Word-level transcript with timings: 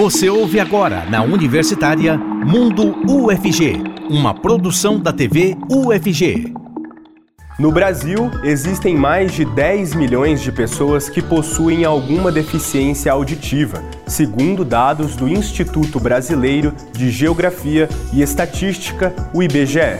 Você 0.00 0.30
ouve 0.30 0.58
agora 0.58 1.04
na 1.10 1.22
Universitária 1.22 2.16
Mundo 2.16 2.96
UFG, 3.06 3.82
uma 4.08 4.32
produção 4.32 4.98
da 4.98 5.12
TV 5.12 5.54
UFG. 5.70 6.54
No 7.58 7.70
Brasil, 7.70 8.30
existem 8.42 8.96
mais 8.96 9.34
de 9.34 9.44
10 9.44 9.94
milhões 9.94 10.40
de 10.40 10.50
pessoas 10.50 11.10
que 11.10 11.20
possuem 11.20 11.84
alguma 11.84 12.32
deficiência 12.32 13.12
auditiva, 13.12 13.84
segundo 14.06 14.64
dados 14.64 15.16
do 15.16 15.28
Instituto 15.28 16.00
Brasileiro 16.00 16.72
de 16.94 17.10
Geografia 17.10 17.86
e 18.10 18.22
Estatística, 18.22 19.14
o 19.34 19.42
IBGE. 19.42 19.98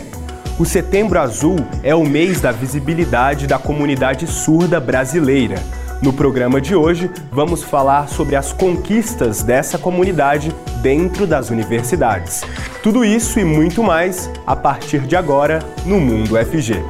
O 0.58 0.64
Setembro 0.64 1.20
Azul 1.20 1.56
é 1.82 1.94
o 1.94 2.06
mês 2.06 2.40
da 2.40 2.52
visibilidade 2.52 3.46
da 3.46 3.58
comunidade 3.58 4.26
surda 4.26 4.80
brasileira. 4.80 5.56
No 6.02 6.14
programa 6.14 6.62
de 6.62 6.74
hoje, 6.74 7.10
vamos 7.30 7.62
falar 7.62 8.08
sobre 8.08 8.34
as 8.34 8.54
conquistas 8.54 9.42
dessa 9.42 9.76
comunidade 9.76 10.50
dentro 10.80 11.26
das 11.26 11.50
universidades. 11.50 12.40
Tudo 12.82 13.04
isso 13.04 13.38
e 13.38 13.44
muito 13.44 13.82
mais 13.82 14.30
a 14.46 14.56
partir 14.56 15.00
de 15.00 15.14
agora 15.14 15.58
no 15.84 16.00
Mundo 16.00 16.36
FG. 16.36 16.82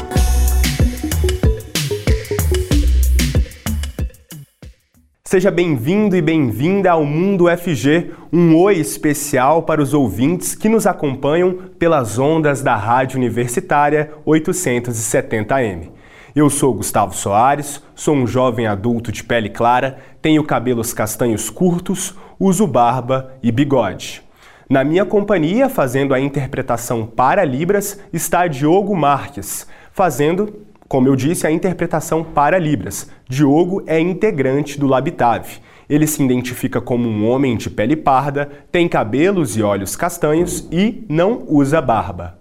Seja 5.24 5.50
bem-vindo 5.50 6.14
e 6.14 6.22
bem-vinda 6.22 6.92
ao 6.92 7.04
Mundo 7.04 7.46
FG, 7.48 8.12
um 8.32 8.56
oi 8.56 8.76
especial 8.76 9.64
para 9.64 9.82
os 9.82 9.92
ouvintes 9.92 10.54
que 10.54 10.68
nos 10.68 10.86
acompanham 10.86 11.54
pelas 11.80 12.16
ondas 12.16 12.62
da 12.62 12.76
Rádio 12.76 13.18
Universitária 13.18 14.12
870M. 14.24 15.99
Eu 16.34 16.48
sou 16.48 16.72
Gustavo 16.72 17.12
Soares, 17.12 17.82
sou 17.92 18.14
um 18.14 18.24
jovem 18.24 18.64
adulto 18.64 19.10
de 19.10 19.24
pele 19.24 19.48
clara, 19.48 19.98
tenho 20.22 20.44
cabelos 20.44 20.92
castanhos 20.92 21.50
curtos, 21.50 22.14
uso 22.38 22.68
barba 22.68 23.32
e 23.42 23.50
bigode. 23.50 24.22
Na 24.68 24.84
minha 24.84 25.04
companhia, 25.04 25.68
fazendo 25.68 26.14
a 26.14 26.20
interpretação 26.20 27.04
para 27.04 27.44
Libras, 27.44 27.98
está 28.12 28.46
Diogo 28.46 28.94
Marques, 28.94 29.66
fazendo, 29.90 30.54
como 30.88 31.08
eu 31.08 31.16
disse, 31.16 31.48
a 31.48 31.50
interpretação 31.50 32.22
para 32.22 32.60
Libras. 32.60 33.10
Diogo 33.28 33.82
é 33.84 33.98
integrante 33.98 34.78
do 34.78 34.86
Labitave. 34.86 35.58
Ele 35.88 36.06
se 36.06 36.22
identifica 36.22 36.80
como 36.80 37.08
um 37.08 37.28
homem 37.28 37.56
de 37.56 37.68
pele 37.68 37.96
parda, 37.96 38.48
tem 38.70 38.86
cabelos 38.86 39.56
e 39.56 39.62
olhos 39.64 39.96
castanhos 39.96 40.68
e 40.70 41.04
não 41.08 41.42
usa 41.48 41.82
barba. 41.82 42.38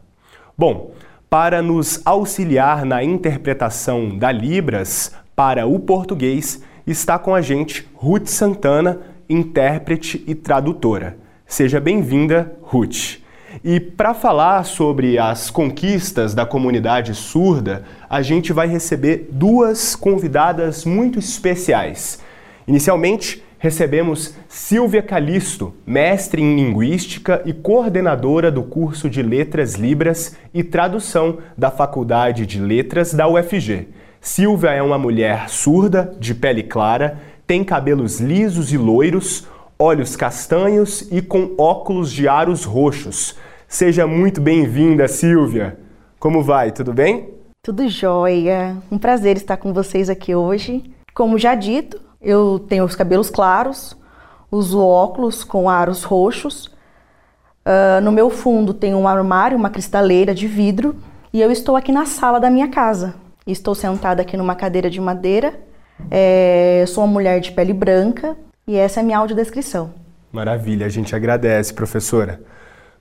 Bom, 0.56 0.92
para 1.30 1.62
nos 1.62 2.02
auxiliar 2.06 2.84
na 2.84 3.04
interpretação 3.04 4.18
da 4.18 4.32
Libras 4.32 5.12
para 5.36 5.68
o 5.68 5.80
português, 5.80 6.62
está 6.88 7.20
com 7.20 7.36
a 7.36 7.42
gente 7.42 7.88
Ruth 7.94 8.28
Santana, 8.28 9.00
intérprete 9.30 10.24
e 10.26 10.34
tradutora. 10.34 11.18
Seja 11.46 11.80
bem-vinda, 11.80 12.58
Ruth. 12.64 13.20
E 13.64 13.80
para 13.80 14.16
falar 14.16 14.64
sobre 14.66 15.20
as 15.20 15.52
conquistas 15.52 16.34
da 16.34 16.48
comunidade 16.48 17.14
surda, 17.14 17.84
a 18.10 18.24
gente 18.24 18.52
vai 18.52 18.68
receber 18.68 19.30
duas 19.32 19.96
convidadas 19.96 20.84
muito 20.84 21.20
especiais. 21.20 22.20
Inicialmente, 22.68 23.44
recebemos 23.60 24.34
Silvia 24.48 25.04
Calisto, 25.04 25.74
mestre 25.86 26.42
em 26.42 26.56
Linguística 26.56 27.44
e 27.46 27.54
coordenadora 27.54 28.50
do 28.50 28.64
curso 28.64 29.10
de 29.10 29.22
Letras 29.22 29.76
Libras 29.76 30.36
e 30.54 30.64
Tradução 30.64 31.40
da 31.58 31.70
Faculdade 31.70 32.46
de 32.46 32.60
Letras 32.60 33.14
da 33.14 33.28
UFG. 33.28 33.90
Silvia 34.22 34.72
é 34.72 34.82
uma 34.82 34.98
mulher 34.98 35.50
surda, 35.50 36.16
de 36.18 36.34
pele 36.34 36.64
clara, 36.64 37.20
tem 37.46 37.64
cabelos 37.64 38.20
lisos 38.20 38.72
e 38.72 38.78
loiros, 38.78 39.46
olhos 39.78 40.16
castanhos 40.16 41.08
e 41.12 41.22
com 41.22 41.54
óculos 41.58 42.12
de 42.12 42.28
aros 42.28 42.64
roxos. 42.64 43.36
Seja 43.68 44.08
muito 44.08 44.40
bem-vinda, 44.40 45.08
Silvia. 45.08 45.78
Como 46.18 46.42
vai? 46.42 46.72
Tudo 46.72 46.94
bem? 46.94 47.34
Tudo 47.62 47.88
jóia. 47.90 48.78
Um 48.90 48.98
prazer 48.98 49.36
estar 49.36 49.58
com 49.58 49.74
vocês 49.74 50.10
aqui 50.10 50.34
hoje. 50.34 50.84
Como 51.14 51.38
já 51.38 51.56
dito, 51.56 52.09
eu 52.22 52.60
tenho 52.68 52.84
os 52.84 52.96
cabelos 52.96 53.30
claros, 53.30 53.96
uso 54.52 54.80
óculos 54.80 55.44
com 55.44 55.70
aros 55.70 56.04
roxos. 56.04 56.68
Uh, 57.66 58.02
no 58.04 58.12
meu 58.12 58.30
fundo 58.30 58.74
tem 58.74 58.94
um 58.94 59.08
armário, 59.08 59.58
uma 59.58 59.70
cristaleira 59.70 60.34
de 60.34 60.48
vidro. 60.48 60.96
E 61.32 61.42
eu 61.42 61.52
estou 61.52 61.76
aqui 61.76 61.92
na 61.92 62.06
sala 62.06 62.40
da 62.40 62.50
minha 62.50 62.68
casa. 62.68 63.16
Estou 63.46 63.74
sentada 63.74 64.22
aqui 64.22 64.36
numa 64.36 64.56
cadeira 64.56 64.90
de 64.90 65.00
madeira. 65.00 65.60
É, 66.10 66.84
sou 66.88 67.04
uma 67.04 67.14
mulher 67.14 67.40
de 67.40 67.52
pele 67.52 67.74
branca 67.74 68.36
e 68.68 68.76
essa 68.76 69.00
é 69.00 69.02
a 69.02 69.06
minha 69.06 69.18
audiodescrição. 69.18 69.94
Maravilha, 70.32 70.86
a 70.86 70.90
gente 70.90 71.16
agradece, 71.16 71.74
professora. 71.74 72.42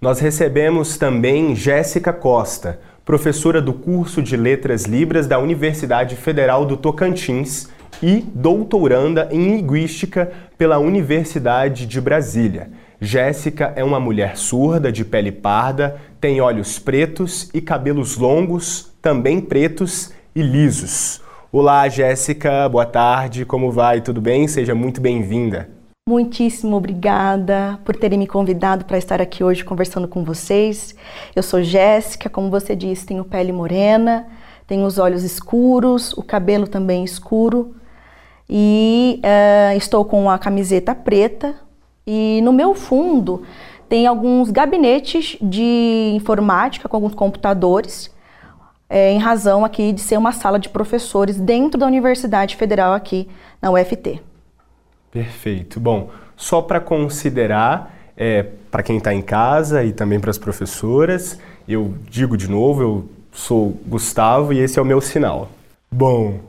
Nós 0.01 0.21
recebemos 0.21 0.97
também 0.97 1.55
Jéssica 1.55 2.13
Costa, 2.13 2.81
professora 3.05 3.61
do 3.61 3.73
curso 3.73 4.23
de 4.23 4.37
Letras 4.37 4.85
Libras 4.85 5.27
da 5.27 5.39
Universidade 5.39 6.17
Federal 6.17 6.65
do 6.65 6.77
Tocantins 6.77 7.69
e 8.03 8.25
doutoranda 8.35 9.29
em 9.31 9.57
Linguística 9.57 10.31
pela 10.57 10.79
Universidade 10.79 11.87
de 11.87 12.01
Brasília. 12.01 12.71
Jéssica 13.01 13.73
é 13.77 13.85
uma 13.85 14.01
mulher 14.01 14.37
surda, 14.37 14.91
de 14.91 15.05
pele 15.05 15.31
parda, 15.31 16.01
tem 16.21 16.41
olhos 16.41 16.79
pretos 16.79 17.49
e 17.55 17.61
cabelos 17.61 18.17
longos, 18.17 18.93
também 19.01 19.41
pretos 19.41 20.13
e 20.35 20.43
lisos. 20.43 21.21
Olá, 21.51 21.89
Jéssica, 21.89 22.69
boa 22.69 22.85
tarde, 22.85 23.45
como 23.45 23.71
vai? 23.71 24.01
Tudo 24.01 24.21
bem? 24.21 24.47
Seja 24.49 24.75
muito 24.75 25.01
bem-vinda. 25.01 25.69
Muitíssimo 26.09 26.75
obrigada 26.77 27.79
por 27.85 27.95
terem 27.95 28.19
me 28.19 28.27
convidado 28.27 28.85
para 28.85 28.99
estar 28.99 29.21
aqui 29.21 29.45
hoje 29.45 29.65
conversando 29.65 30.09
com 30.09 30.25
vocês. 30.25 30.95
Eu 31.37 31.43
sou 31.43 31.63
Jéssica, 31.63 32.29
como 32.31 32.51
você 32.51 32.75
disse, 32.75 33.07
tenho 33.07 33.25
pele 33.25 33.53
morena, 33.53 34.27
tenho 34.67 34.85
os 34.85 34.99
olhos 34.99 35.23
escuros, 35.23 36.13
o 36.15 36.23
cabelo 36.23 36.67
também 36.67 37.05
escuro, 37.05 37.77
e 38.49 39.21
uh, 39.23 39.77
estou 39.77 40.05
com 40.05 40.31
a 40.31 40.39
camiseta 40.39 40.95
preta 40.95 41.55
e 42.07 42.41
no 42.43 42.53
meu 42.53 42.75
fundo 42.75 43.43
tem 43.89 44.07
alguns 44.07 44.51
gabinetes 44.51 45.37
de 45.41 46.13
informática 46.15 46.89
com 46.89 46.97
alguns 46.97 47.15
computadores, 47.15 48.11
é, 48.89 49.13
em 49.13 49.19
razão 49.19 49.65
aqui 49.65 49.93
de 49.93 50.01
ser 50.01 50.17
uma 50.17 50.33
sala 50.33 50.59
de 50.59 50.69
professores 50.69 51.39
dentro 51.39 51.79
da 51.79 51.87
Universidade 51.87 52.57
Federal 52.57 52.93
aqui 52.93 53.29
na 53.61 53.71
UFT. 53.71 54.21
Perfeito. 55.11 55.81
Bom, 55.81 56.11
só 56.37 56.63
para 56.63 56.81
considerar, 56.81 57.95
é, 58.17 58.43
para 58.71 58.83
quem 58.83 58.99
está 58.99 59.13
em 59.13 59.23
casa 59.23 59.85
e 59.85 59.93
também 59.93 60.21
para 60.21 60.31
as 60.31 60.39
professoras, 60.39 61.39
eu 61.67 61.95
digo 62.09 62.37
de 62.37 62.49
novo, 62.49 62.83
eu 62.83 63.09
sou 63.33 63.79
Gustavo 63.87 64.53
e 64.53 64.59
esse 64.59 64.79
é 64.79 64.83
o 64.83 64.85
meu 64.85 65.01
sinal. 65.01 65.49
Bom, 65.91 66.41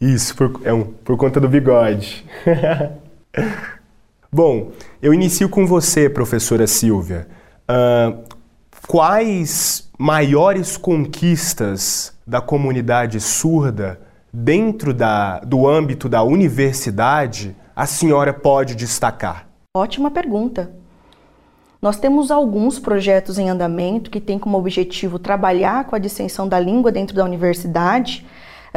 isso, 0.00 0.34
por, 0.36 0.60
é 0.64 0.72
um, 0.72 0.84
por 0.84 1.16
conta 1.16 1.40
do 1.40 1.48
bigode. 1.48 2.24
Bom, 4.30 4.72
eu 5.02 5.12
inicio 5.12 5.48
com 5.48 5.66
você, 5.66 6.08
professora 6.08 6.66
Silvia. 6.66 7.26
Uh, 7.68 8.22
quais 8.86 9.88
maiores 9.98 10.76
conquistas 10.76 12.14
da 12.26 12.40
comunidade 12.40 13.20
surda 13.20 14.00
dentro 14.32 14.94
da, 14.94 15.40
do 15.40 15.66
âmbito 15.66 16.08
da 16.08 16.22
universidade 16.22 17.56
a 17.74 17.86
senhora 17.86 18.32
pode 18.32 18.74
destacar? 18.74 19.48
Ótima 19.76 20.10
pergunta. 20.10 20.70
Nós 21.80 21.96
temos 21.96 22.30
alguns 22.30 22.78
projetos 22.78 23.38
em 23.38 23.48
andamento 23.48 24.10
que 24.10 24.20
têm 24.20 24.38
como 24.38 24.58
objetivo 24.58 25.18
trabalhar 25.18 25.84
com 25.84 25.94
a 25.94 25.98
dissensão 25.98 26.48
da 26.48 26.58
língua 26.58 26.90
dentro 26.90 27.14
da 27.14 27.24
universidade 27.24 28.26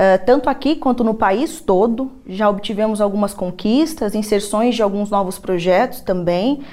Uh, 0.01 0.17
tanto 0.25 0.49
aqui 0.49 0.75
quanto 0.75 1.03
no 1.03 1.13
país 1.13 1.61
todo. 1.61 2.11
Já 2.25 2.49
obtivemos 2.49 2.99
algumas 2.99 3.35
conquistas, 3.35 4.15
inserções 4.15 4.73
de 4.73 4.81
alguns 4.81 5.11
novos 5.11 5.37
projetos 5.37 6.01
também. 6.01 6.63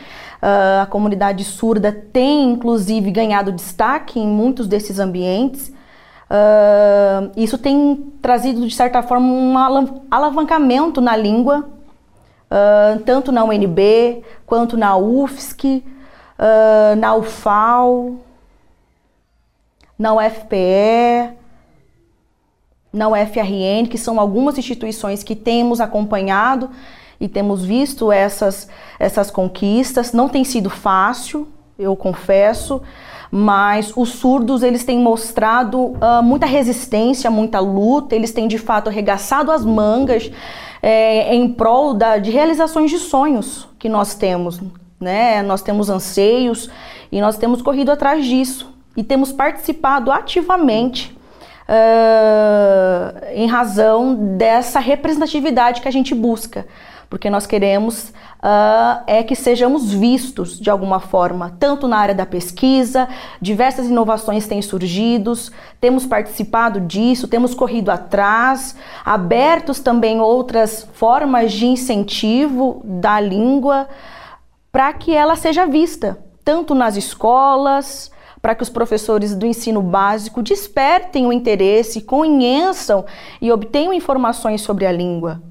Uh, 0.41 0.81
a 0.83 0.87
comunidade 0.87 1.45
surda 1.45 1.93
tem, 1.93 2.51
inclusive, 2.51 3.11
ganhado 3.11 3.53
destaque 3.53 4.19
em 4.19 4.27
muitos 4.27 4.67
desses 4.67 4.99
ambientes. 4.99 5.69
Uh, 6.31 7.31
isso 7.37 7.59
tem 7.59 8.11
trazido, 8.23 8.67
de 8.67 8.75
certa 8.75 9.03
forma, 9.03 9.27
um 9.27 9.55
alavancamento 10.11 10.99
na 10.99 11.15
língua, 11.15 11.69
tanto 13.05 13.31
na 13.31 13.45
UNB, 13.45 14.25
quanto 14.47 14.75
na 14.75 14.97
UFSC, 14.97 15.85
na 16.97 17.15
UFAL, 17.15 18.15
na 19.99 20.15
UFPE 20.15 21.38
na 22.99 23.09
UFRN, 23.09 23.87
que 23.89 23.97
são 23.97 24.19
algumas 24.19 24.59
instituições 24.59 25.23
que 25.23 25.37
temos 25.37 25.81
acompanhado 25.81 26.69
e 27.21 27.29
temos 27.29 27.65
visto 27.65 28.11
essas, 28.11 28.69
essas 28.99 29.31
conquistas. 29.31 30.13
Não 30.13 30.29
tem 30.29 30.43
sido 30.43 30.69
fácil, 30.69 31.47
eu 31.79 31.95
confesso, 31.95 32.83
mas 33.31 33.93
os 33.97 34.11
surdos 34.11 34.65
eles 34.65 34.85
têm 34.85 34.99
mostrado 34.99 35.79
uh, 35.79 36.23
muita 36.25 36.45
resistência, 36.45 37.31
muita 37.31 37.61
luta, 37.61 38.17
eles 38.17 38.33
têm 38.33 38.49
de 38.49 38.59
fato 38.59 38.89
arregaçado 38.89 39.53
as 39.53 39.65
mangas 39.65 40.29
é, 40.83 41.33
em 41.33 41.53
prol 41.53 41.95
da, 41.95 42.19
de 42.19 42.33
realizações 42.33 42.91
de 42.91 42.99
sonhos 42.99 43.69
que 43.79 43.89
nós 43.89 44.15
temos. 44.17 44.61
Né? 45.01 45.41
Nós 45.43 45.63
temos 45.63 45.89
anseios 45.89 46.69
e 47.13 47.21
nós 47.21 47.37
temos 47.37 47.63
corrido 47.63 47.93
atrás 47.93 48.27
disso 48.27 48.75
e 48.97 49.05
temos 49.05 49.31
participado 49.31 50.11
ativamente 50.11 51.17
uh, 51.69 53.27
em 53.35 53.47
razão 53.47 54.15
dessa 54.37 54.81
representatividade 54.81 55.81
que 55.81 55.89
a 55.89 55.93
gente 55.93 56.15
busca, 56.15 56.67
porque 57.11 57.31
nós 57.31 57.47
queremos 57.47 58.13
uh, 58.39 59.03
é 59.07 59.23
que 59.23 59.35
sejamos 59.35 59.93
vistos 59.93 60.59
de 60.59 60.71
alguma 60.71 61.01
forma, 61.01 61.55
tanto 61.59 61.87
na 61.87 61.99
área 61.99 62.15
da 62.15 62.27
pesquisa, 62.27 63.09
diversas 63.41 63.87
inovações 63.87 64.47
têm 64.47 64.63
surgido, 64.63 65.33
temos 65.81 66.07
participado 66.07 66.81
disso, 66.81 67.29
temos 67.29 67.55
corrido 67.55 67.91
atrás, 67.91 68.77
abertos 69.05 69.81
também 69.81 70.21
outras 70.21 70.89
formas 70.95 71.53
de 71.53 71.67
incentivo 71.67 72.81
da 72.85 73.21
língua 73.21 73.89
para 74.71 74.93
que 74.93 75.15
ela 75.15 75.37
seja 75.37 75.67
vista, 75.67 76.19
tanto 76.45 76.75
nas 76.75 76.97
escolas, 76.97 78.11
para 78.41 78.55
que 78.55 78.63
os 78.63 78.69
professores 78.69 79.35
do 79.35 79.47
ensino 79.47 79.83
básico 79.83 80.43
despertem 80.43 81.27
o 81.27 81.33
interesse, 81.33 82.01
conheçam 82.01 83.05
e 83.41 83.51
obtenham 83.51 83.93
informações 83.93 84.61
sobre 84.61 84.87
a 84.87 84.93
língua. 84.93 85.43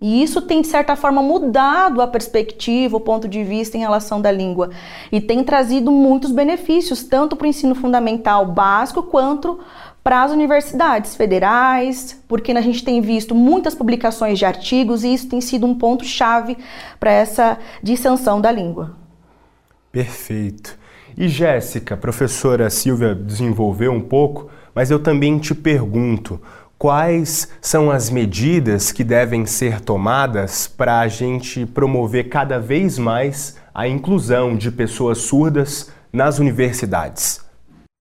E 0.00 0.22
isso 0.22 0.40
tem, 0.40 0.60
de 0.62 0.68
certa 0.68 0.94
forma, 0.94 1.20
mudado 1.20 2.00
a 2.00 2.06
perspectiva, 2.06 2.96
o 2.96 3.00
ponto 3.00 3.26
de 3.26 3.42
vista 3.42 3.76
em 3.76 3.80
relação 3.80 4.20
da 4.20 4.30
língua. 4.30 4.70
E 5.10 5.20
tem 5.20 5.42
trazido 5.42 5.90
muitos 5.90 6.30
benefícios, 6.30 7.02
tanto 7.02 7.34
para 7.34 7.46
o 7.46 7.48
ensino 7.48 7.74
fundamental 7.74 8.46
básico 8.46 9.02
quanto 9.02 9.58
para 10.04 10.22
as 10.22 10.30
universidades 10.30 11.16
federais, 11.16 12.22
porque 12.28 12.52
a 12.52 12.60
gente 12.60 12.84
tem 12.84 13.00
visto 13.00 13.34
muitas 13.34 13.74
publicações 13.74 14.38
de 14.38 14.44
artigos 14.44 15.02
e 15.02 15.12
isso 15.12 15.28
tem 15.28 15.40
sido 15.40 15.66
um 15.66 15.74
ponto-chave 15.74 16.56
para 17.00 17.10
essa 17.10 17.58
dissensão 17.82 18.40
da 18.40 18.52
língua. 18.52 18.96
Perfeito. 19.90 20.78
E 21.20 21.26
Jéssica, 21.26 21.96
professora 21.96 22.70
Silvia 22.70 23.12
desenvolveu 23.12 23.90
um 23.90 24.00
pouco, 24.00 24.48
mas 24.72 24.88
eu 24.88 25.00
também 25.00 25.36
te 25.36 25.52
pergunto, 25.52 26.40
quais 26.78 27.48
são 27.60 27.90
as 27.90 28.08
medidas 28.08 28.92
que 28.92 29.02
devem 29.02 29.44
ser 29.44 29.80
tomadas 29.80 30.68
para 30.68 31.00
a 31.00 31.08
gente 31.08 31.66
promover 31.66 32.28
cada 32.28 32.60
vez 32.60 33.00
mais 33.00 33.56
a 33.74 33.88
inclusão 33.88 34.56
de 34.56 34.70
pessoas 34.70 35.18
surdas 35.18 35.90
nas 36.12 36.38
universidades? 36.38 37.44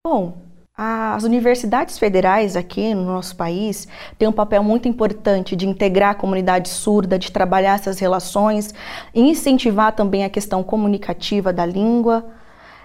Bom, 0.05 0.37
as 0.77 1.23
universidades 1.23 1.97
federais 1.97 2.55
aqui 2.55 2.93
no 2.93 3.05
nosso 3.05 3.35
país 3.35 3.87
têm 4.19 4.27
um 4.27 4.31
papel 4.31 4.61
muito 4.61 4.87
importante 4.87 5.55
de 5.55 5.67
integrar 5.67 6.11
a 6.11 6.15
comunidade 6.15 6.69
surda, 6.69 7.17
de 7.17 7.31
trabalhar 7.31 7.73
essas 7.73 7.97
relações, 7.97 8.75
incentivar 9.11 9.93
também 9.93 10.23
a 10.23 10.29
questão 10.29 10.61
comunicativa 10.61 11.51
da 11.51 11.65
língua. 11.65 12.23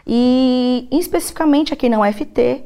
E 0.06 0.88
especificamente 0.90 1.72
aqui 1.72 1.88
na 1.88 2.00
UFT, 2.00 2.64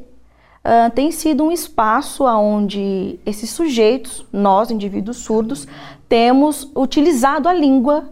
uh, 0.63 0.91
tem 0.93 1.11
sido 1.11 1.43
um 1.43 1.51
espaço 1.51 2.25
onde 2.25 3.19
esses 3.25 3.49
sujeitos, 3.49 4.25
nós, 4.31 4.71
indivíduos 4.71 5.17
surdos, 5.17 5.67
temos 6.09 6.69
utilizado 6.75 7.47
a 7.47 7.53
língua 7.53 8.09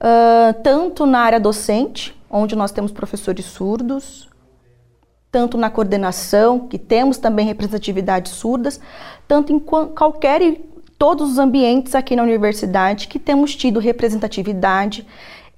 uh, 0.00 0.62
tanto 0.62 1.06
na 1.06 1.20
área 1.20 1.40
docente, 1.40 2.16
onde 2.30 2.56
nós 2.56 2.72
temos 2.72 2.92
professores 2.92 3.44
surdos, 3.44 4.28
tanto 5.30 5.56
na 5.58 5.70
coordenação, 5.70 6.68
que 6.68 6.78
temos 6.78 7.18
também 7.18 7.46
representatividades 7.46 8.32
surdas, 8.32 8.80
tanto 9.26 9.52
em 9.52 9.58
qualquer 9.58 10.40
e 10.42 10.68
todos 10.98 11.30
os 11.30 11.38
ambientes 11.38 11.94
aqui 11.94 12.16
na 12.16 12.22
universidade 12.22 13.06
que 13.06 13.18
temos 13.18 13.54
tido 13.54 13.78
representatividade 13.78 15.06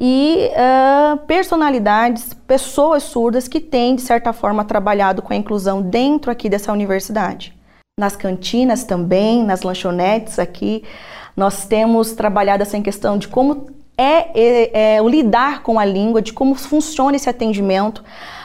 e 0.00 0.50
uh, 0.55 1.19
personalidades, 1.26 2.32
pessoas 2.32 3.02
surdas 3.02 3.47
que 3.47 3.61
têm, 3.61 3.94
de 3.94 4.00
certa 4.00 4.32
forma, 4.32 4.64
trabalhado 4.64 5.20
com 5.20 5.35
a 5.35 5.37
inclusão 5.37 5.82
dentro 5.82 6.31
aqui 6.31 6.49
dessa 6.49 6.73
universidade. 6.73 7.55
Nas 8.00 8.17
cantinas 8.17 8.82
também, 8.82 9.44
nas 9.44 9.61
lanchonetes 9.61 10.38
aqui, 10.38 10.82
nós 11.37 11.67
temos 11.67 12.12
trabalhado 12.12 12.62
essa 12.62 12.81
questão 12.81 13.19
de 13.19 13.29
como 13.29 13.67
é, 13.99 14.31
é, 14.35 14.94
é 14.94 15.02
o 15.02 15.08
lidar 15.08 15.62
com 15.62 15.79
a 15.79 15.85
língua, 15.85 16.23
de 16.23 16.32
como 16.32 16.55
funciona 16.55 17.17
esse 17.17 17.29
atendimento 17.29 18.02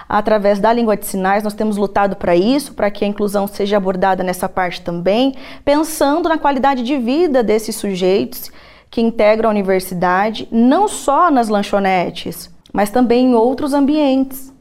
através 0.10 0.60
da 0.60 0.74
língua 0.74 0.98
de 0.98 1.06
sinais. 1.06 1.42
Nós 1.42 1.54
temos 1.54 1.78
lutado 1.78 2.18
para 2.18 2.36
isso, 2.36 2.74
para 2.74 2.92
que 2.92 3.06
a 3.06 3.08
inclusão 3.08 3.48
seja 3.48 3.78
abordada 3.78 4.24
nessa 4.24 4.50
parte 4.50 4.82
também, 4.82 5.34
pensando 5.64 6.28
na 6.28 6.38
qualidade 6.38 6.84
de 6.84 6.98
vida 6.98 7.42
desses 7.42 7.78
sujeitos 7.78 8.52
que 8.90 9.02
integram 9.02 9.50
a 9.50 9.52
universidade, 9.52 10.48
não 10.52 10.88
só 10.88 11.30
nas 11.30 11.50
lanchonetes, 11.50 12.50
mas 12.72 12.90
também 12.90 13.28
em 13.28 13.36
outros 13.36 13.74
ambientes. 13.74 14.54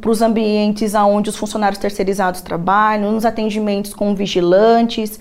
Para 0.00 0.10
os 0.10 0.22
ambientes 0.22 0.94
onde 0.94 1.30
os 1.30 1.36
funcionários 1.36 1.80
terceirizados 1.80 2.40
trabalham, 2.42 3.10
nos 3.10 3.24
atendimentos 3.24 3.92
com 3.92 4.14
vigilantes 4.14 5.18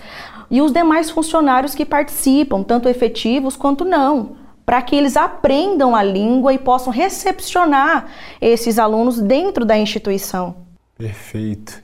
e 0.51 0.61
os 0.61 0.71
demais 0.71 1.09
funcionários 1.09 1.73
que 1.73 1.83
participam, 1.83 2.61
tanto 2.61 2.87
efetivos 2.87 3.55
quanto 3.55 3.83
não, 3.83 4.35
para 4.65 4.81
que 4.81 4.95
eles 4.95 5.17
aprendam 5.17 5.95
a 5.95 6.03
língua 6.03 6.53
e 6.53 6.59
possam 6.59 6.93
recepcionar 6.93 8.07
esses 8.39 8.77
alunos 8.77 9.19
dentro 9.19 9.65
da 9.65 9.77
instituição. 9.77 10.57
Perfeito. 10.97 11.81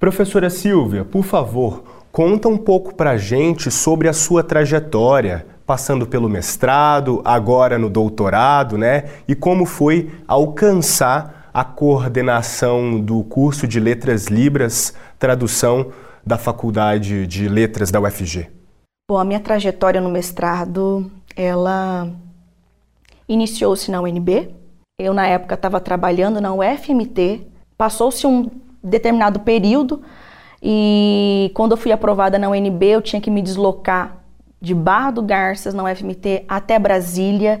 Professora 0.00 0.50
Silvia, 0.50 1.04
por 1.04 1.22
favor, 1.22 1.84
conta 2.10 2.48
um 2.48 2.58
pouco 2.58 2.94
para 2.94 3.12
a 3.12 3.16
gente 3.16 3.70
sobre 3.70 4.08
a 4.08 4.12
sua 4.12 4.42
trajetória 4.42 5.46
passando 5.66 6.06
pelo 6.06 6.28
mestrado, 6.28 7.22
agora 7.24 7.78
no 7.78 7.88
doutorado, 7.88 8.76
né? 8.76 9.04
E 9.26 9.34
como 9.34 9.64
foi 9.64 10.10
alcançar 10.26 11.50
a 11.54 11.64
coordenação 11.64 13.00
do 13.00 13.22
curso 13.24 13.66
de 13.66 13.78
Letras 13.78 14.26
Libras, 14.26 14.94
tradução 15.18 15.92
da 16.24 16.38
Faculdade 16.38 17.26
de 17.26 17.48
Letras 17.48 17.90
da 17.90 18.00
UFG? 18.00 18.48
Bom, 19.10 19.18
a 19.18 19.24
minha 19.24 19.40
trajetória 19.40 20.00
no 20.00 20.10
mestrado, 20.10 21.10
ela 21.36 22.08
iniciou-se 23.28 23.90
na 23.90 24.00
UNB. 24.00 24.50
Eu, 24.98 25.12
na 25.12 25.26
época, 25.26 25.54
estava 25.54 25.80
trabalhando 25.80 26.40
na 26.40 26.52
UFMT. 26.54 27.46
Passou-se 27.76 28.26
um 28.26 28.50
determinado 28.82 29.40
período 29.40 30.02
e 30.62 31.50
quando 31.54 31.72
eu 31.72 31.76
fui 31.76 31.90
aprovada 31.90 32.38
na 32.38 32.48
UNB, 32.48 32.84
eu 32.84 33.02
tinha 33.02 33.20
que 33.20 33.30
me 33.30 33.42
deslocar 33.42 34.21
de 34.62 34.74
Barra 34.74 35.10
do 35.10 35.22
Garças, 35.22 35.74
na 35.74 35.82
UFMT, 35.82 36.44
até 36.48 36.78
Brasília. 36.78 37.60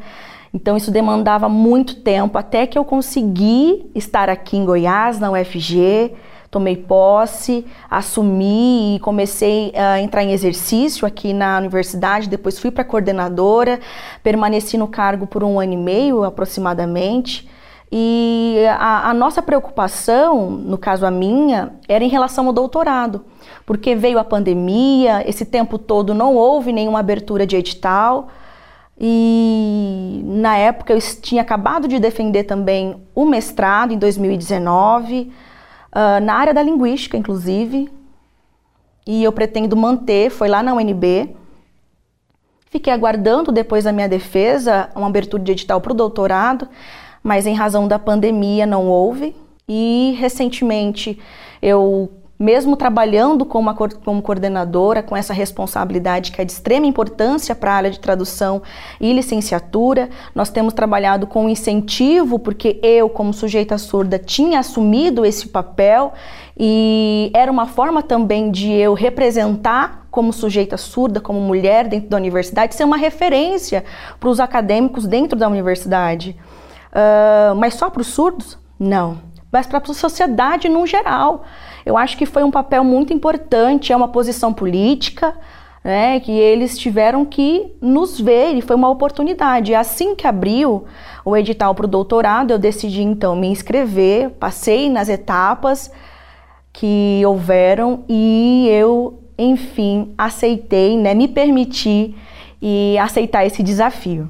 Então 0.54 0.76
isso 0.76 0.90
demandava 0.90 1.48
muito 1.48 1.96
tempo 1.96 2.38
até 2.38 2.66
que 2.66 2.78
eu 2.78 2.84
consegui 2.84 3.90
estar 3.94 4.30
aqui 4.30 4.56
em 4.56 4.64
Goiás, 4.64 5.18
na 5.18 5.30
UFG, 5.32 6.12
tomei 6.50 6.76
posse, 6.76 7.66
assumi 7.90 8.96
e 8.96 9.00
comecei 9.00 9.72
a 9.74 10.00
entrar 10.00 10.22
em 10.22 10.32
exercício 10.32 11.06
aqui 11.06 11.32
na 11.32 11.58
universidade, 11.58 12.28
depois 12.28 12.58
fui 12.58 12.70
para 12.70 12.84
coordenadora, 12.84 13.80
permaneci 14.22 14.78
no 14.78 14.86
cargo 14.86 15.26
por 15.26 15.42
um 15.42 15.58
ano 15.58 15.72
e 15.72 15.78
meio 15.78 16.22
aproximadamente. 16.22 17.50
E 17.94 18.56
a, 18.78 19.10
a, 19.10 19.14
nossa 19.14 19.42
preocupação, 19.42 20.48
no 20.48 20.78
caso 20.78 21.04
a 21.04 21.10
minha, 21.10 21.74
era 21.86 22.02
em 22.02 22.08
relação 22.08 22.46
ao 22.46 22.52
doutorado, 22.52 23.22
porque 23.66 23.94
veio 23.94 24.18
a 24.18 24.24
pandemia, 24.24 25.22
esse 25.28 25.44
tempo 25.44 25.76
todo 25.76 26.14
não 26.14 26.34
houve 26.34 26.72
nenhuma 26.72 27.00
abertura 27.00 27.46
de 27.46 27.54
edital. 27.54 28.28
E 28.98 30.22
na 30.24 30.56
época 30.56 30.94
eu 30.94 30.98
tinha 31.20 31.42
acabado 31.42 31.86
de 31.86 31.98
defender 31.98 32.44
também 32.44 32.96
o 33.14 33.26
mestrado, 33.26 33.92
em 33.92 33.98
2019, 33.98 35.20
uh, 35.24 35.32
ah, 35.92 36.20
na 36.20 36.32
área 36.34 36.54
da 36.54 36.62
linguística, 36.62 37.18
inclusive. 37.18 37.90
E 39.06 39.22
eu 39.22 39.32
pretendo 39.32 39.76
manter, 39.76 40.30
foi 40.30 40.48
lá 40.48 40.62
na 40.62 40.72
UNB. 40.72 41.36
Fiquei 42.70 42.90
aguardando, 42.90 43.52
depois 43.52 43.84
da 43.84 43.92
minha 43.92 44.08
defesa, 44.08 44.88
uma 44.96 45.08
abertura 45.08 45.42
de 45.42 45.52
edital 45.52 45.78
para 45.78 45.92
o 45.92 45.94
doutorado 45.94 46.66
mas 47.22 47.46
em 47.46 47.54
razão 47.54 47.86
da 47.86 47.98
pandemia 47.98 48.66
não 48.66 48.88
houve. 48.88 49.34
E 49.68 50.16
recentemente 50.18 51.18
eu 51.60 52.10
mesmo 52.42 52.76
trabalhando 52.76 53.44
como, 53.44 53.72
como 54.04 54.20
coordenadora, 54.20 55.00
com 55.00 55.16
essa 55.16 55.32
responsabilidade 55.32 56.32
que 56.32 56.42
é 56.42 56.44
de 56.44 56.50
extrema 56.50 56.84
importância 56.86 57.54
para 57.54 57.70
a 57.70 57.74
área 57.76 57.90
de 57.90 58.00
tradução 58.00 58.62
e 59.00 59.12
licenciatura, 59.12 60.10
nós 60.34 60.50
temos 60.50 60.74
trabalhado 60.74 61.24
com 61.24 61.48
incentivo, 61.48 62.40
porque 62.40 62.80
eu, 62.82 63.08
como 63.08 63.32
sujeita 63.32 63.78
surda, 63.78 64.18
tinha 64.18 64.58
assumido 64.58 65.24
esse 65.24 65.46
papel 65.48 66.12
e 66.58 67.30
era 67.32 67.50
uma 67.50 67.66
forma 67.66 68.02
também 68.02 68.50
de 68.50 68.72
eu 68.72 68.92
representar 68.92 70.08
como 70.10 70.32
sujeita 70.32 70.76
surda, 70.76 71.20
como 71.20 71.40
mulher 71.40 71.86
dentro 71.86 72.10
da 72.10 72.16
universidade, 72.16 72.74
ser 72.74 72.84
uma 72.84 72.96
referência 72.96 73.84
para 74.18 74.28
os 74.28 74.40
acadêmicos 74.40 75.06
dentro 75.06 75.38
da 75.38 75.48
universidade. 75.48 76.36
Uh, 76.92 77.54
mas 77.56 77.74
só 77.74 77.88
para 77.88 78.02
os 78.02 78.08
surdos? 78.08 78.58
Não. 78.78 79.18
Mas 79.50 79.66
para 79.66 79.78
a 79.78 79.94
sociedade 79.94 80.68
no 80.68 80.86
geral. 80.86 81.44
Eu 81.84 81.96
acho 81.96 82.16
que 82.16 82.26
foi 82.26 82.44
um 82.44 82.50
papel 82.50 82.84
muito 82.84 83.12
importante, 83.12 83.92
é 83.92 83.96
uma 83.96 84.08
posição 84.08 84.52
política, 84.52 85.34
né, 85.82 86.20
que 86.20 86.30
eles 86.30 86.78
tiveram 86.78 87.24
que 87.24 87.72
nos 87.80 88.20
ver 88.20 88.54
e 88.54 88.60
foi 88.60 88.76
uma 88.76 88.88
oportunidade. 88.88 89.74
Assim 89.74 90.14
que 90.14 90.26
abriu 90.26 90.84
o 91.24 91.36
edital 91.36 91.74
para 91.74 91.86
o 91.86 91.88
doutorado, 91.88 92.52
eu 92.52 92.58
decidi 92.58 93.02
então 93.02 93.34
me 93.34 93.48
inscrever, 93.48 94.30
passei 94.30 94.88
nas 94.88 95.08
etapas 95.08 95.90
que 96.72 97.22
houveram 97.26 98.04
e 98.08 98.68
eu, 98.70 99.20
enfim, 99.36 100.14
aceitei, 100.16 100.96
né, 100.96 101.14
me 101.14 101.26
permiti 101.26 102.14
e 102.60 102.96
aceitar 102.98 103.44
esse 103.44 103.62
desafio. 103.62 104.28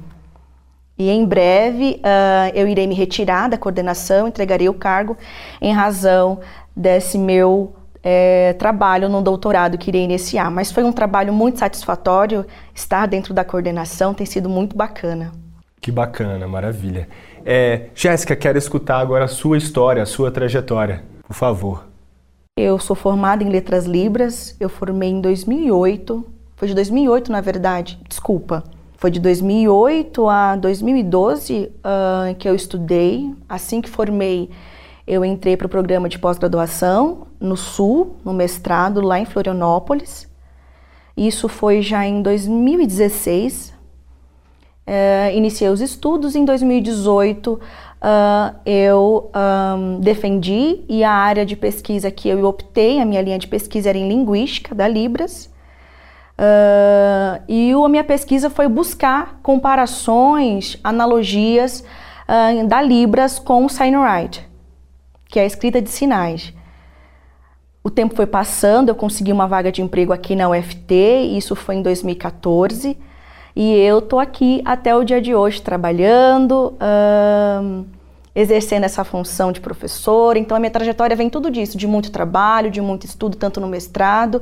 E 0.97 1.09
em 1.09 1.25
breve 1.25 1.99
uh, 1.99 2.55
eu 2.55 2.67
irei 2.67 2.85
me 2.85 2.93
retirar 2.93 3.49
da 3.49 3.57
coordenação, 3.57 4.27
entregarei 4.27 4.69
o 4.69 4.73
cargo 4.73 5.17
em 5.61 5.73
razão 5.73 6.39
desse 6.75 7.17
meu 7.17 7.73
é, 8.03 8.53
trabalho 8.53 9.07
no 9.07 9.21
doutorado 9.21 9.77
que 9.77 9.89
irei 9.89 10.03
iniciar. 10.03 10.51
Mas 10.51 10.71
foi 10.71 10.83
um 10.83 10.91
trabalho 10.91 11.33
muito 11.33 11.59
satisfatório 11.59 12.45
estar 12.75 13.07
dentro 13.07 13.33
da 13.33 13.43
coordenação, 13.43 14.13
tem 14.13 14.25
sido 14.25 14.49
muito 14.49 14.75
bacana. 14.75 15.31
Que 15.81 15.91
bacana, 15.91 16.47
maravilha. 16.47 17.07
É, 17.45 17.87
Jéssica, 17.95 18.35
quero 18.35 18.57
escutar 18.57 18.99
agora 18.99 19.25
a 19.25 19.27
sua 19.27 19.57
história, 19.57 20.03
a 20.03 20.05
sua 20.05 20.31
trajetória, 20.31 21.03
por 21.27 21.33
favor. 21.33 21.85
Eu 22.57 22.77
sou 22.77 22.95
formada 22.95 23.43
em 23.43 23.49
Letras 23.49 23.85
Libras, 23.85 24.55
eu 24.59 24.69
formei 24.69 25.09
em 25.09 25.19
2008, 25.19 26.25
foi 26.55 26.67
de 26.67 26.75
2008 26.75 27.31
na 27.31 27.41
verdade, 27.41 27.99
desculpa. 28.07 28.63
Foi 29.03 29.11
de 29.11 29.19
2008 29.19 30.29
a 30.29 30.55
2012 30.55 31.69
uh, 31.69 32.33
que 32.35 32.47
eu 32.47 32.55
estudei. 32.55 33.35
Assim 33.49 33.81
que 33.81 33.89
formei, 33.89 34.49
eu 35.05 35.25
entrei 35.25 35.57
para 35.57 35.67
o 35.67 35.69
programa 35.69 36.07
de 36.07 36.17
pós-graduação 36.17 37.27
no 37.37 37.57
Sul, 37.57 38.15
no 38.23 38.31
mestrado, 38.31 39.01
lá 39.01 39.19
em 39.19 39.25
Florianópolis. 39.25 40.25
Isso 41.17 41.49
foi 41.49 41.81
já 41.81 42.05
em 42.05 42.21
2016. 42.21 43.73
Uh, 44.87 45.35
iniciei 45.35 45.69
os 45.69 45.81
estudos. 45.81 46.33
Em 46.33 46.45
2018, 46.45 47.55
uh, 47.55 47.59
eu 48.65 49.29
um, 49.35 49.99
defendi 49.99 50.79
e 50.87 51.03
a 51.03 51.11
área 51.11 51.45
de 51.45 51.57
pesquisa 51.57 52.09
que 52.09 52.29
eu 52.29 52.45
optei, 52.45 53.01
a 53.01 53.05
minha 53.05 53.21
linha 53.21 53.37
de 53.37 53.49
pesquisa 53.49 53.89
era 53.89 53.97
em 53.97 54.07
Linguística, 54.07 54.73
da 54.73 54.87
Libras. 54.87 55.51
Uh, 56.43 57.41
e 57.47 57.71
a 57.71 57.89
minha 57.89 58.03
pesquisa 58.03 58.49
foi 58.49 58.67
buscar 58.67 59.39
comparações, 59.41 60.77
analogias 60.83 61.85
uh, 62.27 62.67
da 62.67 62.81
Libras 62.81 63.39
com 63.39 63.65
o 63.65 63.69
Signwrite, 63.69 64.45
que 65.29 65.39
é 65.39 65.43
a 65.43 65.45
escrita 65.45 65.81
de 65.81 65.89
sinais. 65.89 66.53
O 67.81 67.89
tempo 67.89 68.15
foi 68.15 68.25
passando, 68.25 68.89
eu 68.89 68.95
consegui 68.95 69.31
uma 69.31 69.47
vaga 69.47 69.71
de 69.71 69.81
emprego 69.81 70.11
aqui 70.11 70.35
na 70.35 70.49
UFT, 70.49 70.93
isso 71.37 71.55
foi 71.55 71.75
em 71.75 71.81
2014, 71.81 72.97
e 73.55 73.73
eu 73.75 74.01
tô 74.01 74.19
aqui 74.19 74.61
até 74.65 74.93
o 74.95 75.03
dia 75.03 75.21
de 75.21 75.33
hoje 75.33 75.61
trabalhando. 75.61 76.75
Uh, 76.75 77.85
exercendo 78.35 78.83
essa 78.83 79.03
função 79.03 79.51
de 79.51 79.61
professor. 79.61 80.37
Então 80.37 80.57
a 80.57 80.59
minha 80.59 80.71
trajetória 80.71 81.15
vem 81.15 81.29
tudo 81.29 81.51
disso, 81.51 81.77
de 81.77 81.87
muito 81.87 82.11
trabalho, 82.11 82.71
de 82.71 82.81
muito 82.81 83.05
estudo, 83.05 83.37
tanto 83.37 83.59
no 83.59 83.67
mestrado, 83.67 84.41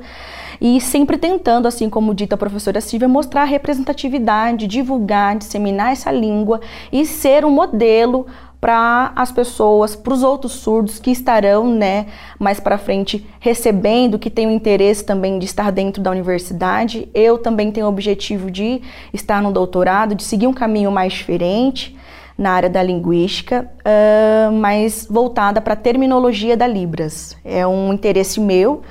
e 0.59 0.79
sempre 0.79 1.17
tentando, 1.17 1.67
assim 1.67 1.89
como 1.89 2.15
dita 2.15 2.35
a 2.35 2.37
professora 2.37 2.79
Silvia, 2.79 3.07
mostrar 3.07 3.41
a 3.41 3.45
representatividade, 3.45 4.67
divulgar, 4.67 5.37
disseminar 5.37 5.91
essa 5.91 6.11
língua 6.11 6.61
e 6.91 7.05
ser 7.05 7.43
um 7.43 7.51
modelo 7.51 8.25
para 8.61 9.11
as 9.15 9.31
pessoas, 9.31 9.95
para 9.95 10.13
os 10.13 10.21
outros 10.21 10.51
surdos 10.51 10.99
que 10.99 11.09
estarão, 11.09 11.67
né, 11.73 12.05
mais 12.37 12.59
para 12.59 12.77
frente 12.77 13.25
recebendo, 13.39 14.19
que 14.19 14.29
têm 14.29 14.45
o 14.45 14.51
interesse 14.51 15.03
também 15.03 15.39
de 15.39 15.45
estar 15.45 15.71
dentro 15.71 16.01
da 16.01 16.11
universidade. 16.11 17.09
Eu 17.11 17.39
também 17.39 17.71
tenho 17.71 17.87
o 17.87 17.89
objetivo 17.89 18.51
de 18.51 18.79
estar 19.11 19.41
no 19.41 19.51
doutorado, 19.51 20.13
de 20.13 20.23
seguir 20.23 20.45
um 20.45 20.53
caminho 20.53 20.91
mais 20.91 21.11
diferente 21.11 21.97
na 22.41 22.53
área 22.53 22.69
da 22.69 22.81
linguística, 22.81 23.69
uh, 23.85 24.51
mas 24.51 25.05
voltada 25.07 25.61
para 25.61 25.73
a 25.73 25.77
terminologia 25.77 26.57
da 26.57 26.65
Libras. 26.65 27.37
É 27.45 27.67
um 27.67 27.93
interesse 27.93 28.39
meu, 28.39 28.81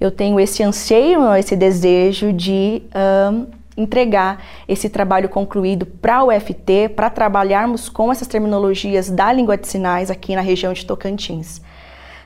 eu 0.00 0.10
tenho 0.10 0.40
esse 0.40 0.60
anseio, 0.64 1.32
esse 1.36 1.54
desejo 1.54 2.32
de 2.32 2.82
uh, 2.90 3.46
entregar 3.76 4.42
esse 4.66 4.88
trabalho 4.88 5.28
concluído 5.28 5.86
para 5.86 6.24
o 6.24 6.36
UFT, 6.36 6.88
para 6.96 7.08
trabalharmos 7.08 7.88
com 7.88 8.10
essas 8.10 8.26
terminologias 8.26 9.08
da 9.08 9.32
língua 9.32 9.56
de 9.56 9.68
sinais 9.68 10.10
aqui 10.10 10.34
na 10.34 10.40
região 10.40 10.72
de 10.72 10.84
Tocantins. 10.84 11.62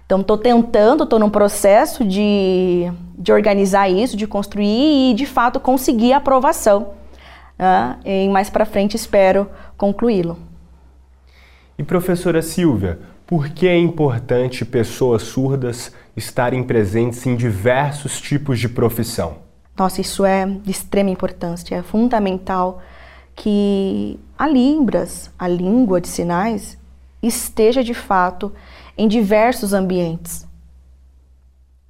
Então, 0.06 0.22
estou 0.22 0.38
tentando, 0.38 1.04
estou 1.04 1.18
num 1.18 1.28
processo 1.30 2.06
de, 2.06 2.90
de 3.18 3.30
organizar 3.34 3.90
isso, 3.90 4.16
de 4.16 4.26
construir 4.26 5.10
e, 5.10 5.14
de 5.14 5.26
fato, 5.26 5.60
conseguir 5.60 6.14
a 6.14 6.16
aprovação. 6.16 6.94
Uh, 7.58 8.00
e 8.02 8.28
mais 8.30 8.48
para 8.48 8.64
frente 8.64 8.96
espero 8.96 9.46
concluí-lo. 9.76 10.49
E 11.80 11.82
professora 11.82 12.42
Silvia, 12.42 12.98
por 13.26 13.48
que 13.48 13.66
é 13.66 13.74
importante 13.74 14.66
pessoas 14.66 15.22
surdas 15.22 15.90
estarem 16.14 16.62
presentes 16.62 17.24
em 17.24 17.34
diversos 17.34 18.20
tipos 18.20 18.60
de 18.60 18.68
profissão? 18.68 19.38
Nossa, 19.78 20.02
isso 20.02 20.22
é 20.22 20.44
de 20.44 20.70
extrema 20.70 21.08
importância. 21.08 21.74
É 21.74 21.82
fundamental 21.82 22.82
que 23.34 24.20
a 24.38 24.46
Libras, 24.46 25.30
a 25.38 25.48
língua 25.48 26.02
de 26.02 26.08
sinais, 26.08 26.76
esteja 27.22 27.82
de 27.82 27.94
fato 27.94 28.52
em 28.94 29.08
diversos 29.08 29.72
ambientes. 29.72 30.46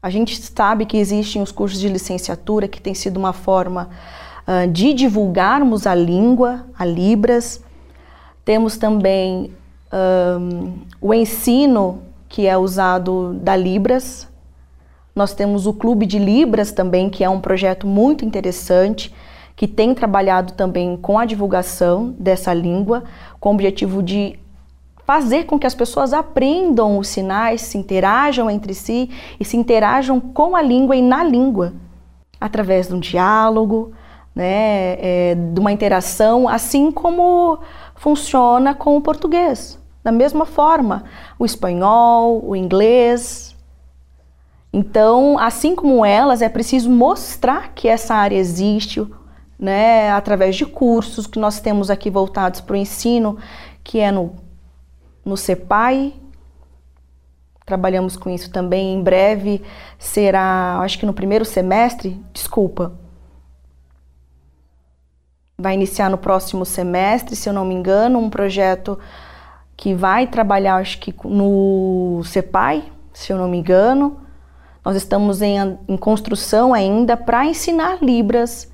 A 0.00 0.08
gente 0.08 0.40
sabe 0.40 0.86
que 0.86 0.98
existem 0.98 1.42
os 1.42 1.50
cursos 1.50 1.80
de 1.80 1.88
licenciatura 1.88 2.68
que 2.68 2.80
tem 2.80 2.94
sido 2.94 3.16
uma 3.16 3.32
forma 3.32 3.90
uh, 4.46 4.70
de 4.70 4.94
divulgarmos 4.94 5.84
a 5.84 5.96
língua, 5.96 6.64
a 6.78 6.84
Libras. 6.84 7.60
Temos 8.44 8.76
também 8.76 9.52
um, 9.92 10.78
o 11.00 11.12
ensino 11.12 12.02
que 12.28 12.46
é 12.46 12.56
usado 12.56 13.34
da 13.34 13.56
Libras. 13.56 14.28
Nós 15.14 15.34
temos 15.34 15.66
o 15.66 15.72
Clube 15.72 16.06
de 16.06 16.18
Libras 16.18 16.70
também, 16.70 17.10
que 17.10 17.24
é 17.24 17.28
um 17.28 17.40
projeto 17.40 17.86
muito 17.86 18.24
interessante, 18.24 19.12
que 19.56 19.66
tem 19.66 19.94
trabalhado 19.94 20.52
também 20.54 20.96
com 20.96 21.18
a 21.18 21.26
divulgação 21.26 22.14
dessa 22.18 22.54
língua, 22.54 23.04
com 23.38 23.50
o 23.50 23.54
objetivo 23.54 24.02
de 24.02 24.38
fazer 25.04 25.44
com 25.44 25.58
que 25.58 25.66
as 25.66 25.74
pessoas 25.74 26.12
aprendam 26.12 26.96
os 26.96 27.08
sinais, 27.08 27.62
se 27.62 27.76
interajam 27.76 28.48
entre 28.48 28.72
si 28.72 29.10
e 29.40 29.44
se 29.44 29.56
interajam 29.56 30.20
com 30.20 30.54
a 30.54 30.62
língua 30.62 30.94
e 30.94 31.02
na 31.02 31.24
língua, 31.24 31.72
através 32.40 32.86
de 32.86 32.94
um 32.94 33.00
diálogo, 33.00 33.92
né, 34.32 34.92
é, 35.00 35.34
de 35.34 35.58
uma 35.58 35.72
interação, 35.72 36.48
assim 36.48 36.92
como 36.92 37.58
funciona 37.96 38.72
com 38.72 38.96
o 38.96 39.00
português. 39.00 39.79
Da 40.02 40.10
mesma 40.10 40.46
forma, 40.46 41.04
o 41.38 41.44
espanhol, 41.44 42.42
o 42.44 42.56
inglês. 42.56 43.54
Então, 44.72 45.38
assim 45.38 45.74
como 45.74 46.04
elas, 46.04 46.40
é 46.40 46.48
preciso 46.48 46.88
mostrar 46.88 47.72
que 47.74 47.86
essa 47.88 48.14
área 48.14 48.36
existe, 48.36 49.06
né, 49.58 50.10
através 50.10 50.56
de 50.56 50.64
cursos 50.64 51.26
que 51.26 51.38
nós 51.38 51.60
temos 51.60 51.90
aqui 51.90 52.08
voltados 52.08 52.60
para 52.60 52.74
o 52.74 52.76
ensino, 52.76 53.36
que 53.84 53.98
é 53.98 54.10
no, 54.10 54.36
no 55.24 55.36
CEPAI. 55.36 56.14
Trabalhamos 57.66 58.16
com 58.16 58.30
isso 58.30 58.50
também. 58.50 58.94
Em 58.94 59.02
breve 59.02 59.62
será, 59.98 60.78
acho 60.80 60.98
que 60.98 61.06
no 61.06 61.12
primeiro 61.12 61.44
semestre, 61.44 62.20
desculpa, 62.32 62.92
vai 65.58 65.74
iniciar 65.74 66.08
no 66.08 66.16
próximo 66.16 66.64
semestre, 66.64 67.36
se 67.36 67.48
eu 67.48 67.52
não 67.52 67.66
me 67.66 67.74
engano, 67.74 68.18
um 68.18 68.30
projeto 68.30 68.98
que 69.80 69.94
vai 69.94 70.26
trabalhar, 70.26 70.76
acho 70.76 70.98
que 70.98 71.14
no 71.24 72.20
CEPAI, 72.22 72.84
se 73.14 73.32
eu 73.32 73.38
não 73.38 73.48
me 73.48 73.56
engano. 73.56 74.18
Nós 74.84 74.94
estamos 74.94 75.40
em, 75.40 75.56
em 75.88 75.96
construção 75.96 76.74
ainda 76.74 77.16
para 77.16 77.46
ensinar 77.46 77.96
Libras 78.02 78.70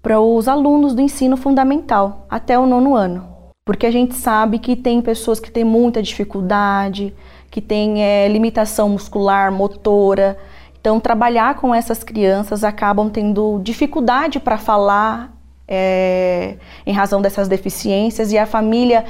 para 0.00 0.20
os 0.20 0.46
alunos 0.46 0.94
do 0.94 1.02
ensino 1.02 1.36
fundamental 1.36 2.24
até 2.30 2.56
o 2.56 2.66
nono 2.66 2.94
ano. 2.94 3.26
Porque 3.64 3.84
a 3.84 3.90
gente 3.90 4.14
sabe 4.14 4.60
que 4.60 4.76
tem 4.76 5.02
pessoas 5.02 5.40
que 5.40 5.50
têm 5.50 5.64
muita 5.64 6.00
dificuldade, 6.00 7.12
que 7.50 7.60
têm 7.60 8.04
é, 8.04 8.28
limitação 8.28 8.88
muscular, 8.88 9.50
motora. 9.50 10.38
Então, 10.80 11.00
trabalhar 11.00 11.56
com 11.56 11.74
essas 11.74 12.04
crianças 12.04 12.62
acabam 12.62 13.10
tendo 13.10 13.58
dificuldade 13.60 14.38
para 14.38 14.56
falar 14.56 15.36
é, 15.66 16.58
em 16.86 16.92
razão 16.92 17.20
dessas 17.20 17.48
deficiências 17.48 18.30
e 18.30 18.38
a 18.38 18.46
família 18.46 19.04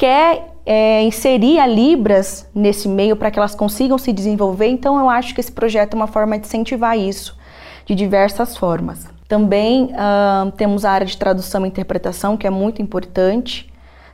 quer 0.00 0.54
é, 0.64 1.02
inserir 1.02 1.58
a 1.58 1.66
Libras 1.66 2.48
nesse 2.54 2.88
meio 2.88 3.14
para 3.16 3.30
que 3.30 3.38
elas 3.38 3.54
consigam 3.54 3.98
se 3.98 4.14
desenvolver, 4.14 4.66
então 4.66 4.98
eu 4.98 5.10
acho 5.10 5.34
que 5.34 5.42
esse 5.42 5.52
projeto 5.52 5.92
é 5.92 5.96
uma 5.96 6.06
forma 6.06 6.38
de 6.38 6.46
incentivar 6.46 6.98
isso 6.98 7.38
de 7.84 7.94
diversas 7.94 8.56
formas. 8.56 9.06
Também 9.28 9.92
uh, 9.92 10.50
temos 10.52 10.86
a 10.86 10.92
área 10.92 11.06
de 11.06 11.18
tradução 11.18 11.66
e 11.66 11.68
interpretação, 11.68 12.34
que 12.34 12.46
é 12.46 12.50
muito 12.50 12.80
importante. 12.80 13.70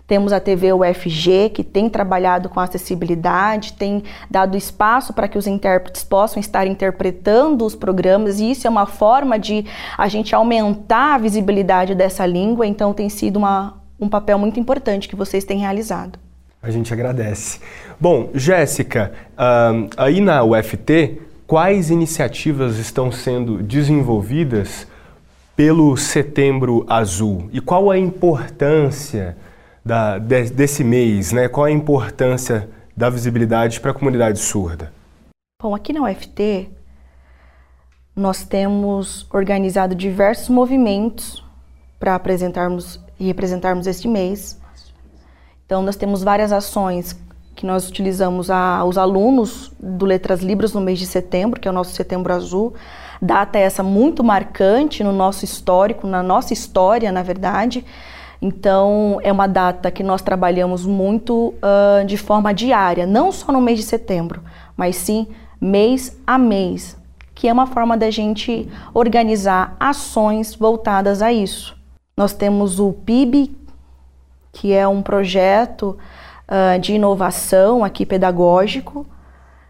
Temos 0.08 0.32
a 0.32 0.40
TV 0.40 0.72
UFG, 0.72 1.50
que 1.54 1.62
tem 1.62 1.88
trabalhado 1.88 2.48
com 2.48 2.58
acessibilidade, 2.58 3.74
tem 3.74 4.02
dado 4.28 4.56
espaço 4.56 5.12
para 5.12 5.28
que 5.28 5.38
os 5.38 5.46
intérpretes 5.46 6.02
possam 6.02 6.40
estar 6.40 6.66
interpretando 6.66 7.64
os 7.64 7.76
programas, 7.76 8.40
e 8.40 8.50
isso 8.50 8.66
é 8.66 8.70
uma 8.70 8.86
forma 8.86 9.38
de 9.38 9.64
a 9.96 10.08
gente 10.08 10.34
aumentar 10.34 11.14
a 11.14 11.18
visibilidade 11.18 11.94
dessa 11.94 12.26
língua, 12.26 12.66
então 12.66 12.92
tem 12.92 13.08
sido 13.08 13.36
uma, 13.36 13.85
um 13.98 14.08
papel 14.08 14.38
muito 14.38 14.60
importante 14.60 15.08
que 15.08 15.16
vocês 15.16 15.44
têm 15.44 15.58
realizado. 15.58 16.18
A 16.62 16.70
gente 16.70 16.92
agradece. 16.92 17.60
Bom, 18.00 18.30
Jéssica, 18.34 19.12
uh, 19.32 19.88
aí 19.96 20.20
na 20.20 20.42
UFT, 20.42 21.20
quais 21.46 21.90
iniciativas 21.90 22.78
estão 22.78 23.12
sendo 23.12 23.62
desenvolvidas 23.62 24.86
pelo 25.54 25.96
Setembro 25.96 26.84
Azul 26.88 27.48
e 27.52 27.60
qual 27.60 27.90
a 27.90 27.98
importância 27.98 29.36
da, 29.84 30.18
de, 30.18 30.50
desse 30.50 30.82
mês, 30.82 31.32
né? 31.32 31.48
Qual 31.48 31.64
a 31.64 31.70
importância 31.70 32.68
da 32.96 33.08
visibilidade 33.08 33.80
para 33.80 33.92
a 33.92 33.94
comunidade 33.94 34.38
surda? 34.40 34.92
Bom, 35.62 35.74
aqui 35.74 35.92
na 35.92 36.02
UFT 36.02 36.68
nós 38.14 38.44
temos 38.44 39.26
organizado 39.32 39.94
diversos 39.94 40.48
movimentos 40.48 41.44
para 41.98 42.14
apresentarmos 42.14 43.00
e 43.18 43.26
representarmos 43.26 43.86
este 43.86 44.08
mês. 44.08 44.60
Então 45.64 45.82
nós 45.82 45.96
temos 45.96 46.22
várias 46.22 46.52
ações 46.52 47.16
que 47.56 47.64
nós 47.64 47.88
utilizamos 47.88 48.50
a, 48.50 48.84
os 48.84 48.98
alunos 48.98 49.72
do 49.80 50.04
Letras 50.04 50.40
Libras 50.42 50.74
no 50.74 50.80
mês 50.80 50.98
de 50.98 51.06
setembro, 51.06 51.58
que 51.58 51.66
é 51.66 51.70
o 51.70 51.74
nosso 51.74 51.94
Setembro 51.94 52.32
Azul, 52.32 52.74
data 53.20 53.58
essa 53.58 53.82
muito 53.82 54.22
marcante 54.22 55.02
no 55.02 55.12
nosso 55.12 55.44
histórico, 55.44 56.06
na 56.06 56.22
nossa 56.22 56.52
história, 56.52 57.10
na 57.10 57.22
verdade. 57.22 57.84
Então, 58.42 59.18
é 59.22 59.32
uma 59.32 59.46
data 59.46 59.90
que 59.90 60.02
nós 60.02 60.20
trabalhamos 60.20 60.84
muito 60.84 61.54
uh, 61.54 62.04
de 62.04 62.18
forma 62.18 62.52
diária, 62.52 63.06
não 63.06 63.32
só 63.32 63.50
no 63.50 63.60
mês 63.60 63.78
de 63.78 63.84
setembro, 63.86 64.42
mas 64.76 64.96
sim 64.96 65.26
mês 65.58 66.16
a 66.26 66.36
mês, 66.36 66.96
que 67.34 67.48
é 67.48 67.52
uma 67.52 67.66
forma 67.66 67.96
da 67.96 68.10
gente 68.10 68.68
organizar 68.92 69.74
ações 69.80 70.54
voltadas 70.54 71.22
a 71.22 71.32
isso. 71.32 71.75
Nós 72.18 72.32
temos 72.32 72.80
o 72.80 72.94
PIB, 72.94 73.54
que 74.50 74.72
é 74.72 74.88
um 74.88 75.02
projeto 75.02 75.98
uh, 76.48 76.80
de 76.80 76.94
inovação 76.94 77.84
aqui 77.84 78.06
pedagógico, 78.06 79.06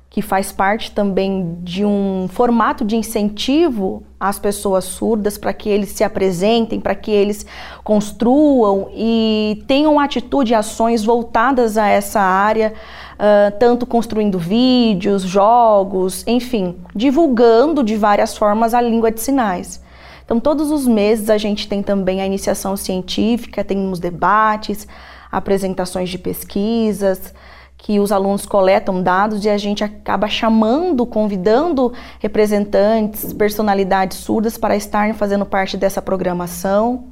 que 0.08 0.22
faz 0.22 0.52
parte 0.52 0.92
também 0.92 1.58
de 1.64 1.84
um 1.84 2.28
formato 2.30 2.84
de 2.84 2.94
incentivo 2.94 4.04
às 4.20 4.38
pessoas 4.38 4.84
surdas 4.84 5.36
para 5.36 5.52
que 5.52 5.68
eles 5.68 5.88
se 5.88 6.04
apresentem, 6.04 6.80
para 6.80 6.94
que 6.94 7.10
eles 7.10 7.44
construam 7.82 8.90
e 8.94 9.64
tenham 9.66 9.98
atitude 9.98 10.52
e 10.52 10.54
ações 10.54 11.04
voltadas 11.04 11.76
a 11.76 11.88
essa 11.88 12.20
área, 12.20 12.74
uh, 13.14 13.58
tanto 13.58 13.84
construindo 13.84 14.38
vídeos, 14.38 15.22
jogos, 15.22 16.22
enfim, 16.28 16.76
divulgando 16.94 17.82
de 17.82 17.96
várias 17.96 18.38
formas 18.38 18.72
a 18.72 18.80
língua 18.80 19.10
de 19.10 19.20
sinais. 19.20 19.84
Então, 20.26 20.40
todos 20.40 20.72
os 20.72 20.88
meses 20.88 21.30
a 21.30 21.38
gente 21.38 21.68
tem 21.68 21.84
também 21.84 22.20
a 22.20 22.26
iniciação 22.26 22.76
científica, 22.76 23.62
temos 23.62 24.00
debates, 24.00 24.86
apresentações 25.30 26.10
de 26.10 26.18
pesquisas, 26.18 27.32
que 27.78 28.00
os 28.00 28.10
alunos 28.10 28.44
coletam 28.44 29.00
dados 29.00 29.44
e 29.44 29.48
a 29.48 29.56
gente 29.56 29.84
acaba 29.84 30.26
chamando, 30.26 31.06
convidando 31.06 31.92
representantes, 32.18 33.32
personalidades 33.32 34.18
surdas 34.18 34.58
para 34.58 34.76
estarem 34.76 35.14
fazendo 35.14 35.46
parte 35.46 35.76
dessa 35.76 36.02
programação. 36.02 37.04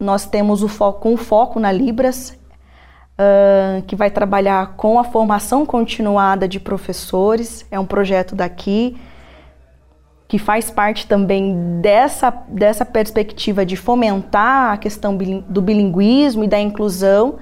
Nós 0.00 0.24
temos 0.24 0.62
o 0.62 0.68
foco, 0.68 1.10
um 1.10 1.16
foco 1.18 1.60
na 1.60 1.70
Libras, 1.70 2.30
uh, 3.18 3.82
que 3.82 3.94
vai 3.94 4.10
trabalhar 4.10 4.74
com 4.76 4.98
a 4.98 5.04
formação 5.04 5.66
continuada 5.66 6.48
de 6.48 6.58
professores. 6.58 7.66
É 7.70 7.78
um 7.78 7.86
projeto 7.86 8.34
daqui 8.34 8.96
que 10.32 10.38
faz 10.38 10.70
parte 10.70 11.06
também 11.06 11.78
dessa, 11.82 12.30
dessa 12.48 12.86
perspectiva 12.86 13.66
de 13.66 13.76
fomentar 13.76 14.72
a 14.72 14.78
questão 14.78 15.14
do 15.14 15.60
bilinguismo 15.60 16.42
e 16.42 16.48
da 16.48 16.58
inclusão 16.58 17.34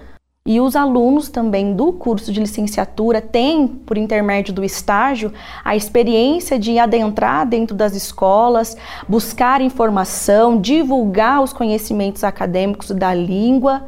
e 0.45 0.61
os 0.61 0.75
alunos 0.75 1.29
também 1.29 1.73
do 1.73 1.93
curso 1.93 2.33
de 2.33 2.41
licenciatura 2.41 3.21
têm, 3.21 3.69
por 3.69 3.97
intermédio 3.97 4.53
do 4.53 4.65
estágio, 4.65 5.33
a 5.65 5.77
experiência 5.77 6.59
de 6.59 6.81
adentrar 6.81 7.47
dentro 7.47 7.77
das 7.77 7.95
escolas, 7.95 8.77
buscar 9.09 9.61
informação, 9.61 10.61
divulgar 10.61 11.45
os 11.45 11.53
conhecimentos 11.53 12.25
acadêmicos 12.25 12.91
da 12.91 13.15
língua. 13.15 13.85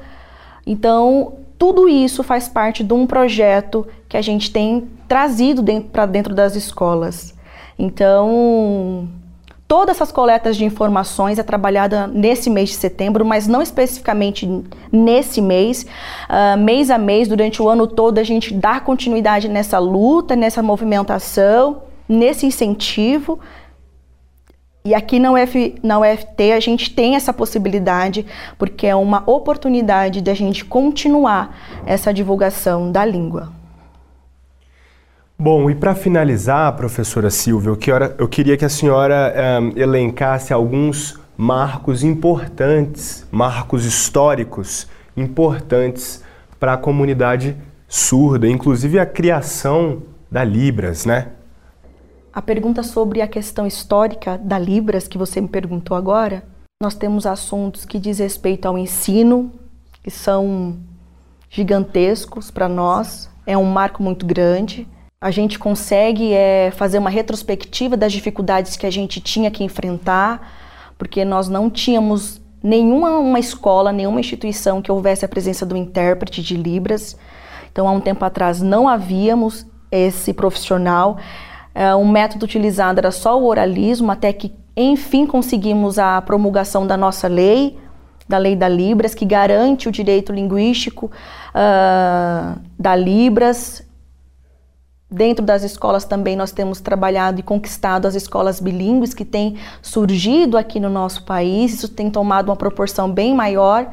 Então, 0.65 1.39
tudo 1.59 1.89
isso 1.89 2.23
faz 2.23 2.49
parte 2.49 2.85
de 2.85 2.95
um 2.95 3.05
projeto 3.05 3.85
que 4.09 4.17
a 4.17 4.23
gente 4.23 4.53
tem 4.53 4.89
trazido 5.09 5.61
para 5.91 6.07
dentro 6.07 6.33
das 6.33 6.55
escolas. 6.55 7.35
Então, 7.79 9.09
Todas 9.73 9.97
essas 9.97 10.13
coletas 10.13 10.59
de 10.59 10.67
informações 10.67 11.39
é 11.39 11.43
trabalhada 11.43 12.07
nesse 12.07 12.51
mês 12.51 12.69
de 12.69 12.75
setembro, 12.75 13.25
mas 13.25 13.49
não 13.49 13.63
especificamente 13.63 14.47
nesse 14.93 15.41
mês. 15.41 15.87
Uh, 16.29 16.59
mês 16.59 16.91
a 16.91 16.99
mês, 16.99 17.27
durante 17.27 17.63
o 17.63 17.71
ano 17.71 17.87
todo, 17.87 18.19
a 18.19 18.23
gente 18.23 18.53
dá 18.53 18.79
continuidade 18.81 19.49
nessa 19.49 19.79
luta, 19.79 20.37
nessa 20.37 20.63
movimentação, 20.63 21.85
nesse 22.07 22.45
incentivo. 22.45 23.41
E 24.85 24.95
aqui 24.95 25.19
na, 25.19 25.33
UF, 25.33 25.75
na 25.83 26.01
UFT 26.01 26.53
a 26.53 26.61
gente 26.61 26.91
tem 26.91 27.17
essa 27.17 27.33
possibilidade, 27.33 28.27
porque 28.59 28.87
é 28.87 28.95
uma 28.95 29.23
oportunidade 29.25 30.21
de 30.21 30.31
a 30.31 30.35
gente 30.35 30.67
continuar 30.67 31.57
essa 31.87 32.13
divulgação 32.13 32.93
da 32.93 33.07
língua. 33.07 33.62
Bom, 35.43 35.69
e 35.69 35.75
para 35.75 35.93
finalizar, 35.93 36.73
professora 36.77 37.29
Silvia, 37.29 37.77
eu, 38.17 38.29
queria 38.29 38.57
que 38.57 38.65
a 38.65 38.69
senhora 38.69 39.35
um, 39.61 39.77
elencasse 39.77 40.53
alguns 40.53 41.19
marcos 41.37 42.05
importantes, 42.05 43.27
marcos 43.29 43.85
históricos 43.85 44.87
importantes 45.17 46.23
para 46.61 46.75
a 46.75 46.77
comunidade 46.77 47.57
surda, 47.89 48.47
inclusive 48.47 49.01
a 49.01 49.05
criação 49.05 50.05
da 50.31 50.45
Libras, 50.45 51.05
né? 51.05 51.33
A 52.33 52.41
pergunta 52.41 52.85
sobre 52.85 53.21
a 53.21 53.27
questão 53.27 53.67
histórica 53.67 54.39
da 54.39 54.61
Libras 54.61 55.09
que 55.09 55.19
você 55.19 55.41
me 55.41 55.49
perguntou 55.49 55.97
agora, 55.97 56.45
nós 56.81 56.95
temos 56.95 57.27
assuntos 57.27 57.85
que 57.85 57.99
diz 57.99 58.21
respeito 58.21 58.69
ao 58.69 58.79
ensino, 58.79 59.51
que 60.05 60.11
são 60.13 60.79
gigantescos 61.51 62.49
para 62.49 62.69
nós, 62.69 63.29
é 63.45 63.59
um 63.59 63.65
marco 63.65 64.05
muito 64.05 64.25
grande 64.25 64.87
a 65.23 65.31
gente 65.31 65.57
consegue 65.57 66.35
é, 66.35 66.73
fazer 66.73 66.99
uma 66.99 67.09
retrospectiva 67.09 67.97
das 67.97 68.13
dificuldades 68.13 68.77
que 68.77 68.85
a 68.85 68.91
gente 68.91 69.21
tinha 69.21 69.53
que 69.53 69.63
enfrentar, 69.63 70.53
porque 70.99 71.25
nós 71.25 71.49
não 71.49 71.71
tínhamos 71.71 72.41
nenhuma 72.61 73.19
uma 73.19 73.39
escola, 73.39 73.93
nenhuma 73.93 74.19
instituição 74.19 74.83
que 74.83 74.91
houvesse 74.91 75.25
a 75.25 75.29
presença 75.29 75.65
do 75.65 75.77
intérprete 75.77 76.43
de 76.43 76.57
Libras. 76.57 77.17
Então, 77.71 77.87
há 77.87 77.93
um 77.93 78.01
tempo 78.01 78.25
atrás 78.25 78.61
não 78.61 78.89
havíamos 78.89 79.65
esse 79.93 80.33
profissional. 80.33 81.17
É, 81.73 81.95
o 81.95 82.05
método 82.05 82.45
utilizado 82.45 82.99
era 82.99 83.13
só 83.13 83.41
o 83.41 83.47
oralismo, 83.47 84.11
até 84.11 84.33
que, 84.33 84.53
enfim, 84.77 85.25
conseguimos 85.25 86.01
a 86.01 86.21
promulgação 86.21 86.85
da 86.85 86.97
nossa 86.97 87.29
lei, 87.29 87.79
da 88.29 88.39
lei 88.39 88.57
da 88.57 88.69
Libras, 88.69 89.15
que 89.15 89.25
garante 89.25 89.89
o 89.89 89.93
direito 89.93 90.33
linguístico 90.33 91.13
uh, 91.55 92.61
da 92.77 92.97
Libras 92.97 93.85
Dentro 95.13 95.45
das 95.45 95.63
escolas 95.63 96.07
também 96.07 96.35
nós 96.35 96.53
temos 96.53 96.81
trabalhado 96.81 97.39
e 97.39 97.43
conquistado 97.43 98.07
as 98.07 98.15
escolas 98.15 98.59
bilíngues 98.59 99.13
que 99.13 99.27
têm 99.27 99.59
surgido 99.83 100.57
aqui 100.57 100.81
no 100.81 100.89
nosso 100.89 101.25
país. 101.25 101.75
Isso 101.75 101.89
tem 101.89 102.11
tomado 102.11 102.49
uma 102.49 102.57
proporção 102.57 103.13
bem 103.13 103.35
maior. 103.35 103.93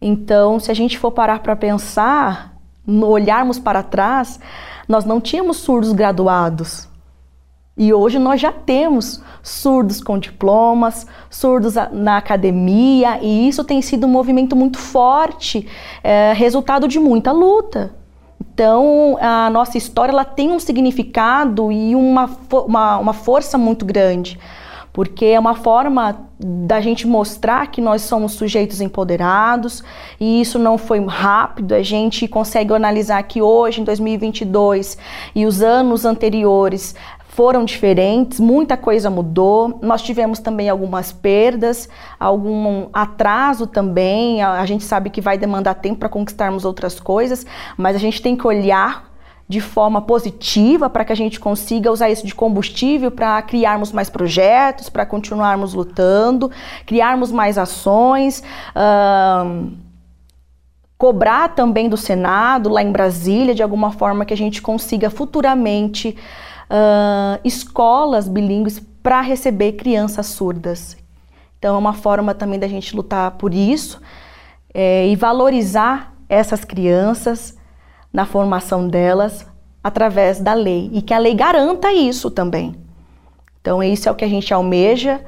Então, 0.00 0.58
se 0.58 0.70
a 0.70 0.74
gente 0.74 0.98
for 0.98 1.10
parar 1.10 1.40
para 1.40 1.54
pensar, 1.54 2.56
olharmos 2.88 3.58
para 3.58 3.82
trás, 3.82 4.40
nós 4.88 5.04
não 5.04 5.20
tínhamos 5.20 5.58
surdos 5.58 5.92
graduados. 5.92 6.88
E 7.76 7.92
hoje 7.92 8.18
nós 8.18 8.40
já 8.40 8.52
temos 8.52 9.22
surdos 9.42 10.00
com 10.00 10.18
diplomas, 10.18 11.06
surdos 11.28 11.74
na 11.92 12.16
academia, 12.16 13.18
e 13.20 13.48
isso 13.48 13.64
tem 13.64 13.82
sido 13.82 14.06
um 14.06 14.10
movimento 14.10 14.56
muito 14.56 14.78
forte, 14.78 15.68
é, 16.02 16.32
resultado 16.32 16.88
de 16.88 16.98
muita 16.98 17.32
luta. 17.32 18.03
Então, 18.52 19.16
a 19.20 19.50
nossa 19.50 19.76
história 19.76 20.12
ela 20.12 20.24
tem 20.24 20.52
um 20.52 20.60
significado 20.60 21.72
e 21.72 21.96
uma, 21.96 22.30
uma, 22.52 22.98
uma 22.98 23.12
força 23.12 23.58
muito 23.58 23.84
grande, 23.84 24.38
porque 24.92 25.24
é 25.24 25.40
uma 25.40 25.56
forma 25.56 26.28
da 26.38 26.80
gente 26.80 27.06
mostrar 27.06 27.66
que 27.68 27.80
nós 27.80 28.02
somos 28.02 28.32
sujeitos 28.32 28.80
empoderados 28.80 29.82
e 30.20 30.40
isso 30.40 30.58
não 30.58 30.78
foi 30.78 31.04
rápido. 31.04 31.74
A 31.74 31.82
gente 31.82 32.28
consegue 32.28 32.72
analisar 32.72 33.22
que 33.24 33.42
hoje, 33.42 33.80
em 33.80 33.84
2022 33.84 34.98
e 35.34 35.46
os 35.46 35.60
anos 35.60 36.04
anteriores, 36.04 36.94
foram 37.34 37.64
diferentes, 37.64 38.38
muita 38.38 38.76
coisa 38.76 39.10
mudou. 39.10 39.80
Nós 39.82 40.02
tivemos 40.02 40.38
também 40.38 40.68
algumas 40.68 41.10
perdas, 41.10 41.88
algum 42.18 42.86
atraso 42.92 43.66
também. 43.66 44.40
A, 44.40 44.60
a 44.60 44.66
gente 44.66 44.84
sabe 44.84 45.10
que 45.10 45.20
vai 45.20 45.36
demandar 45.36 45.74
tempo 45.74 45.98
para 45.98 46.08
conquistarmos 46.08 46.64
outras 46.64 47.00
coisas, 47.00 47.44
mas 47.76 47.96
a 47.96 47.98
gente 47.98 48.22
tem 48.22 48.36
que 48.36 48.46
olhar 48.46 49.12
de 49.48 49.60
forma 49.60 50.00
positiva 50.00 50.88
para 50.88 51.04
que 51.04 51.12
a 51.12 51.16
gente 51.16 51.40
consiga 51.40 51.90
usar 51.90 52.08
isso 52.08 52.24
de 52.24 52.32
combustível 52.36 53.10
para 53.10 53.42
criarmos 53.42 53.90
mais 53.90 54.08
projetos, 54.08 54.88
para 54.88 55.04
continuarmos 55.04 55.74
lutando, 55.74 56.52
criarmos 56.86 57.32
mais 57.32 57.58
ações. 57.58 58.44
Uh, 58.76 59.72
cobrar 60.96 61.48
também 61.48 61.88
do 61.88 61.96
Senado, 61.96 62.68
lá 62.68 62.80
em 62.80 62.92
Brasília, 62.92 63.56
de 63.56 63.62
alguma 63.62 63.90
forma 63.90 64.24
que 64.24 64.32
a 64.32 64.36
gente 64.36 64.62
consiga 64.62 65.10
futuramente 65.10 66.16
uh, 66.70 67.40
escolas 67.44 68.28
bilíngues 68.28 68.80
para 69.02 69.20
receber 69.20 69.72
crianças 69.72 70.26
surdas. 70.26 70.96
Então, 71.58 71.74
é 71.76 71.78
uma 71.78 71.94
forma 71.94 72.34
também 72.34 72.58
da 72.58 72.68
gente 72.68 72.94
lutar 72.94 73.32
por 73.32 73.54
isso 73.54 74.00
é, 74.72 75.06
e 75.06 75.16
valorizar 75.16 76.14
essas 76.28 76.64
crianças 76.64 77.56
na 78.12 78.26
formação 78.26 78.88
delas 78.88 79.46
através 79.82 80.40
da 80.40 80.54
lei 80.54 80.90
e 80.92 81.02
que 81.02 81.12
a 81.12 81.18
lei 81.18 81.34
garanta 81.34 81.92
isso 81.92 82.30
também. 82.30 82.74
Então, 83.60 83.82
isso 83.82 84.08
é 84.08 84.12
o 84.12 84.14
que 84.14 84.24
a 84.24 84.28
gente 84.28 84.52
almeja 84.52 85.20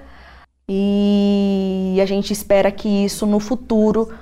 e 0.69 1.99
a 2.03 2.07
gente 2.07 2.33
espera 2.33 2.71
que 2.71 2.89
isso 2.89 3.25
no 3.27 3.41
futuro 3.41 4.13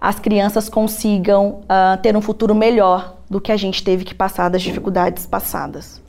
as 0.00 0.18
crianças 0.18 0.68
consigam 0.68 1.62
uh, 1.62 1.96
ter 2.02 2.14
um 2.14 2.20
futuro 2.20 2.54
melhor 2.54 3.16
do 3.30 3.40
que 3.40 3.50
a 3.50 3.56
gente 3.56 3.82
teve 3.82 4.04
que 4.04 4.14
passar 4.14 4.50
das 4.50 4.60
dificuldades 4.60 5.24
passadas. 5.24 6.03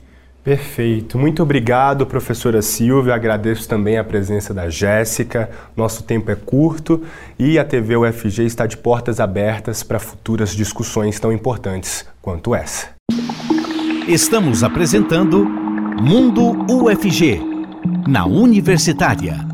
Perfeito. 0.46 1.18
Muito 1.18 1.42
obrigado, 1.42 2.06
professora 2.06 2.62
Silvia. 2.62 3.16
Agradeço 3.16 3.68
também 3.68 3.98
a 3.98 4.04
presença 4.04 4.54
da 4.54 4.70
Jéssica. 4.70 5.50
Nosso 5.76 6.04
tempo 6.04 6.30
é 6.30 6.36
curto 6.36 7.02
e 7.36 7.58
a 7.58 7.64
TV 7.64 7.96
UFG 7.96 8.44
está 8.44 8.64
de 8.64 8.76
portas 8.76 9.18
abertas 9.18 9.82
para 9.82 9.98
futuras 9.98 10.54
discussões 10.54 11.18
tão 11.18 11.32
importantes 11.32 12.06
quanto 12.22 12.54
essa. 12.54 12.90
Estamos 14.06 14.62
apresentando 14.62 15.44
Mundo 15.44 16.64
UFG, 16.72 17.40
na 18.06 18.24
Universitária. 18.24 19.44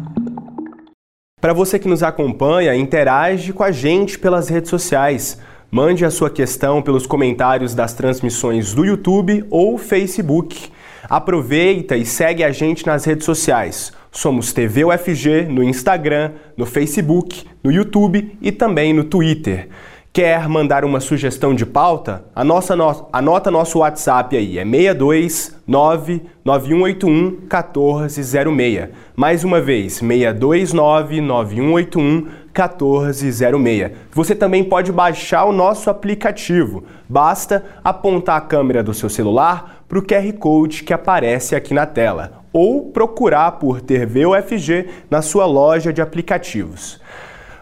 Para 1.40 1.55
você 1.55 1.78
que 1.78 1.88
nos 1.88 2.02
acompanha, 2.02 2.76
interage 2.76 3.55
com 3.55 3.64
a 3.64 3.72
gente 3.72 4.18
pelas 4.18 4.50
redes 4.50 4.68
sociais. 4.68 5.40
Mande 5.70 6.05
a 6.05 6.11
sua 6.11 6.28
questão 6.28 6.83
pelos 6.83 7.07
comentários 7.07 7.74
das 7.74 7.94
transmissões 7.94 8.74
do 8.74 8.85
YouTube 8.85 9.46
ou 9.48 9.78
Facebook. 9.78 10.70
Aproveita 11.08 11.96
e 11.96 12.04
segue 12.04 12.44
a 12.44 12.52
gente 12.52 12.86
nas 12.86 13.04
redes 13.04 13.24
sociais. 13.24 13.92
Somos 14.10 14.52
TV 14.52 14.84
UFG 14.84 15.46
no 15.48 15.62
Instagram, 15.62 16.32
no 16.56 16.66
Facebook, 16.66 17.46
no 17.64 17.72
YouTube 17.72 18.36
e 18.40 18.52
também 18.52 18.92
no 18.92 19.04
Twitter. 19.04 19.68
Quer 20.12 20.46
mandar 20.46 20.84
uma 20.84 21.00
sugestão 21.00 21.54
de 21.54 21.64
pauta? 21.64 22.26
A 22.36 22.44
nossa, 22.44 22.76
no, 22.76 23.08
anota 23.10 23.50
nosso 23.50 23.78
WhatsApp 23.78 24.36
aí, 24.36 24.58
é 24.58 24.64
62 24.64 25.56
9181 25.66 27.30
1406. 27.50 28.90
Mais 29.16 29.42
uma 29.42 29.58
vez, 29.58 29.94
629 29.94 31.22
9181 31.22 32.26
1406. 32.52 33.92
Você 34.12 34.34
também 34.34 34.62
pode 34.62 34.92
baixar 34.92 35.44
o 35.44 35.52
nosso 35.52 35.88
aplicativo. 35.88 36.84
Basta 37.08 37.64
apontar 37.82 38.36
a 38.36 38.40
câmera 38.40 38.82
do 38.82 38.92
seu 38.94 39.08
celular 39.08 39.84
para 39.88 39.98
o 39.98 40.02
QR 40.02 40.32
Code 40.38 40.84
que 40.84 40.92
aparece 40.92 41.54
aqui 41.54 41.74
na 41.74 41.86
tela 41.86 42.42
ou 42.52 42.90
procurar 42.90 43.52
por 43.52 43.80
TV 43.80 44.26
UFG 44.26 44.88
na 45.10 45.22
sua 45.22 45.46
loja 45.46 45.92
de 45.92 46.02
aplicativos. 46.02 47.00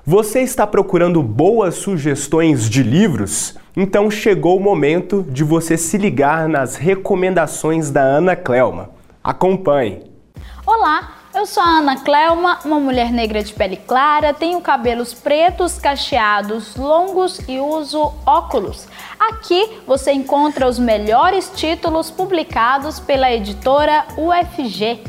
Você 0.04 0.40
está 0.40 0.66
procurando 0.66 1.22
boas 1.22 1.76
sugestões 1.76 2.68
de 2.68 2.82
livros? 2.82 3.56
Então 3.76 4.10
chegou 4.10 4.56
o 4.56 4.60
momento 4.60 5.24
de 5.28 5.44
você 5.44 5.76
se 5.76 5.96
ligar 5.96 6.48
nas 6.48 6.74
recomendações 6.74 7.90
da 7.90 8.02
Ana 8.02 8.34
Clelma. 8.34 8.90
Acompanhe! 9.22 10.02
Olá! 10.66 11.19
Eu 11.40 11.46
sou 11.46 11.62
a 11.62 11.78
Ana 11.78 11.96
Clelma, 11.96 12.58
uma 12.66 12.78
mulher 12.78 13.10
negra 13.10 13.42
de 13.42 13.54
pele 13.54 13.78
clara, 13.78 14.34
tenho 14.34 14.60
cabelos 14.60 15.14
pretos, 15.14 15.78
cacheados, 15.78 16.76
longos 16.76 17.40
e 17.48 17.58
uso 17.58 18.12
óculos. 18.26 18.86
Aqui 19.18 19.80
você 19.86 20.12
encontra 20.12 20.68
os 20.68 20.78
melhores 20.78 21.50
títulos 21.56 22.10
publicados 22.10 23.00
pela 23.00 23.32
editora 23.32 24.04
UFG. 24.18 25.02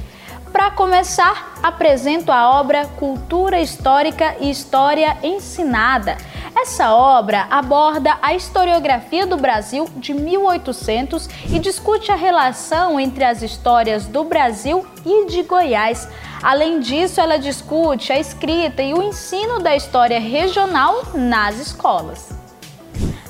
Para 0.53 0.71
começar, 0.71 1.51
apresento 1.61 2.31
a 2.31 2.61
obra 2.61 2.85
Cultura 2.97 3.59
Histórica 3.59 4.37
e 4.39 4.49
História 4.49 5.17
Ensinada. 5.21 6.15
Essa 6.55 6.93
obra 6.93 7.47
aborda 7.49 8.17
a 8.21 8.33
historiografia 8.33 9.25
do 9.25 9.37
Brasil 9.37 9.87
de 9.95 10.13
1800 10.13 11.27
e 11.49 11.57
discute 11.59 12.11
a 12.11 12.15
relação 12.15 12.99
entre 12.99 13.23
as 13.23 13.41
histórias 13.41 14.05
do 14.05 14.23
Brasil 14.25 14.85
e 15.05 15.27
de 15.27 15.43
Goiás. 15.43 16.07
Além 16.43 16.79
disso, 16.79 17.21
ela 17.21 17.39
discute 17.39 18.11
a 18.11 18.19
escrita 18.19 18.81
e 18.81 18.93
o 18.93 19.01
ensino 19.01 19.59
da 19.59 19.75
história 19.75 20.19
regional 20.19 21.03
nas 21.13 21.57
escolas. 21.57 22.29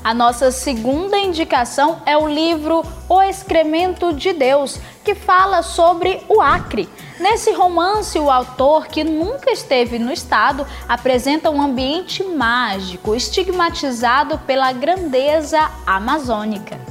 A 0.04 0.16
nossa 0.16 0.50
segunda 0.52 1.16
indicação 1.18 2.02
é 2.08 2.18
o 2.18 2.28
livro 2.28 2.84
O 3.08 3.22
Excremento 3.22 4.14
de 4.14 4.34
Deus, 4.34 4.80
que 5.06 5.14
fala 5.14 5.62
sobre 5.62 6.22
o 6.28 6.42
Acre. 6.42 6.90
Nesse 7.22 7.52
romance, 7.54 8.18
o 8.18 8.32
autor, 8.32 8.88
que 8.88 9.04
nunca 9.04 9.52
esteve 9.52 10.00
no 10.00 10.12
estado, 10.12 10.66
apresenta 10.90 11.52
um 11.52 11.62
ambiente 11.62 12.24
mágico, 12.24 13.14
estigmatizado 13.14 14.40
pela 14.40 14.72
grandeza 14.74 15.70
amazônica. 15.86 16.91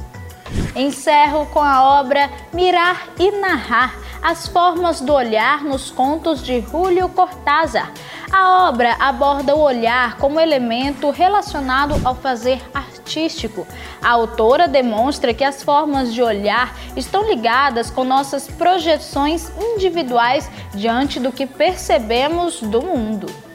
Encerro 0.75 1.45
com 1.47 1.59
a 1.59 1.99
obra 1.99 2.29
Mirar 2.53 3.09
e 3.19 3.31
Narrar 3.31 3.95
as 4.21 4.47
formas 4.47 5.01
do 5.01 5.13
olhar 5.13 5.63
nos 5.63 5.89
contos 5.89 6.43
de 6.43 6.61
Julio 6.61 7.09
Cortázar. 7.09 7.91
A 8.31 8.67
obra 8.69 8.95
aborda 8.99 9.55
o 9.55 9.59
olhar 9.59 10.17
como 10.17 10.39
elemento 10.39 11.09
relacionado 11.09 11.99
ao 12.05 12.15
fazer 12.15 12.61
artístico. 12.73 13.67
A 14.01 14.09
autora 14.11 14.67
demonstra 14.67 15.33
que 15.33 15.43
as 15.43 15.63
formas 15.63 16.13
de 16.13 16.21
olhar 16.21 16.77
estão 16.95 17.27
ligadas 17.27 17.89
com 17.89 18.03
nossas 18.03 18.47
projeções 18.47 19.51
individuais 19.59 20.49
diante 20.73 21.19
do 21.19 21.31
que 21.31 21.45
percebemos 21.45 22.61
do 22.61 22.81
mundo. 22.81 23.50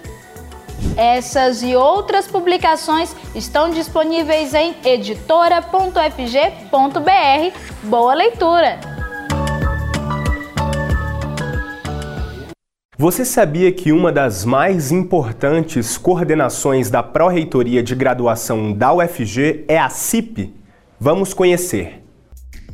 Essas 0.97 1.63
e 1.63 1.77
outras 1.77 2.27
publicações 2.27 3.15
estão 3.35 3.69
disponíveis 3.69 4.55
em 4.55 4.75
editora.fg.br. 4.83 7.59
Boa 7.83 8.15
leitura! 8.15 8.81
Você 12.97 13.27
sabia 13.27 13.71
que 13.71 13.93
uma 13.93 14.11
das 14.11 14.47
mais 14.47 14.91
importantes 14.91 15.99
coordenações 15.99 16.89
da 16.89 17.03
Pró-Reitoria 17.03 17.83
de 17.83 17.95
Graduação 17.95 18.73
da 18.73 18.95
UFG 18.95 19.67
é 19.69 19.79
a 19.79 19.91
CIP? 19.91 20.55
Vamos 20.99 21.35
conhecer. 21.35 22.06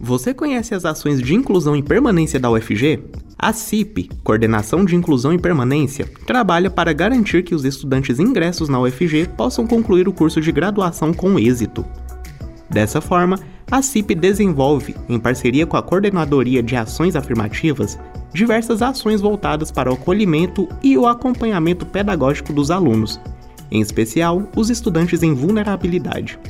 Você 0.05 0.35
conhece 0.35 0.75
as 0.75 0.85
ações 0.85 1.23
de 1.23 1.33
inclusão 1.33 1.77
e 1.77 1.83
permanência 1.83 2.41
da 2.41 2.51
UFG? 2.51 3.05
A 3.39 3.53
CIP, 3.53 4.11
Coordenação 4.25 4.85
de 4.85 4.97
Inclusão 4.97 5.33
e 5.33 5.39
Permanência, 5.39 6.11
trabalha 6.27 6.69
para 6.69 6.93
garantir 6.93 7.45
que 7.45 7.55
os 7.55 7.65
estudantes 7.65 8.19
ingressos 8.19 8.69
na 8.69 8.81
UFG 8.81 9.29
possam 9.37 9.65
concluir 9.65 10.09
o 10.09 10.13
curso 10.13 10.41
de 10.41 10.51
graduação 10.51 11.15
com 11.15 11.39
êxito. 11.39 11.85
Dessa 12.69 13.01
forma, 13.01 13.39
a 13.71 13.81
CIP 13.81 14.17
desenvolve, 14.17 14.97
em 15.09 15.21
parceria 15.21 15.69
com 15.69 15.77
a 15.77 15.83
Coordenadoria 15.83 16.65
de 16.65 16.75
Ações 16.75 17.15
Afirmativas, 17.15 17.97
diversas 18.35 18.83
ações 18.83 19.21
voltadas 19.21 19.71
para 19.71 19.89
o 19.89 19.95
acolhimento 19.95 20.69
e 20.83 20.99
o 20.99 21.07
acompanhamento 21.07 21.87
pedagógico 21.87 22.53
dos 22.53 22.73
alunos, 22.73 23.21
em 23.71 23.81
especial 23.81 24.51
os 24.57 24.69
estudantes 24.69 25.23
em 25.23 25.33
vulnerabilidade. 25.33 26.41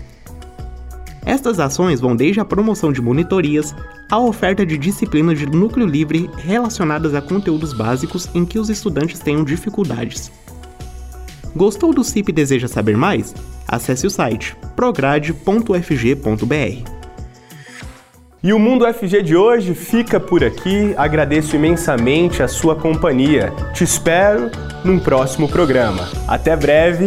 Estas 1.25 1.61
ações 1.61 2.01
vão 2.01 2.17
desde 2.17 2.41
a 2.41 2.45
promoção 2.45 2.93
de 2.93 3.01
monitorias 3.01 3.75
à 4.11 4.19
oferta 4.19 4.67
de 4.67 4.77
disciplinas 4.77 5.39
de 5.39 5.47
núcleo 5.47 5.87
livre 5.87 6.29
relacionadas 6.37 7.15
a 7.15 7.23
conteúdos 7.23 7.73
básicos 7.73 8.29
em 8.35 8.45
que 8.45 8.59
os 8.59 8.69
estudantes 8.69 9.21
tenham 9.21 9.45
dificuldades. 9.45 10.33
Gostou 11.55 11.93
do 11.93 12.03
CIP 12.03 12.31
e 12.31 12.33
deseja 12.33 12.67
saber 12.67 12.97
mais? 12.97 13.35
Acesse 13.69 14.07
o 14.07 14.11
site 14.11 14.57
prograde.fg.br. 14.75 15.33
E 18.45 18.53
o 18.53 18.59
Mundo 18.59 18.85
FG 18.93 19.23
de 19.23 19.37
hoje 19.37 19.73
fica 19.73 20.19
por 20.19 20.43
aqui. 20.43 20.93
Agradeço 20.97 21.55
imensamente 21.55 22.43
a 22.43 22.49
sua 22.49 22.75
companhia. 22.75 23.53
Te 23.73 23.85
espero 23.85 24.51
num 24.85 24.99
próximo 24.99 25.49
programa. 25.49 26.09
Até 26.27 26.57
breve. 26.57 27.07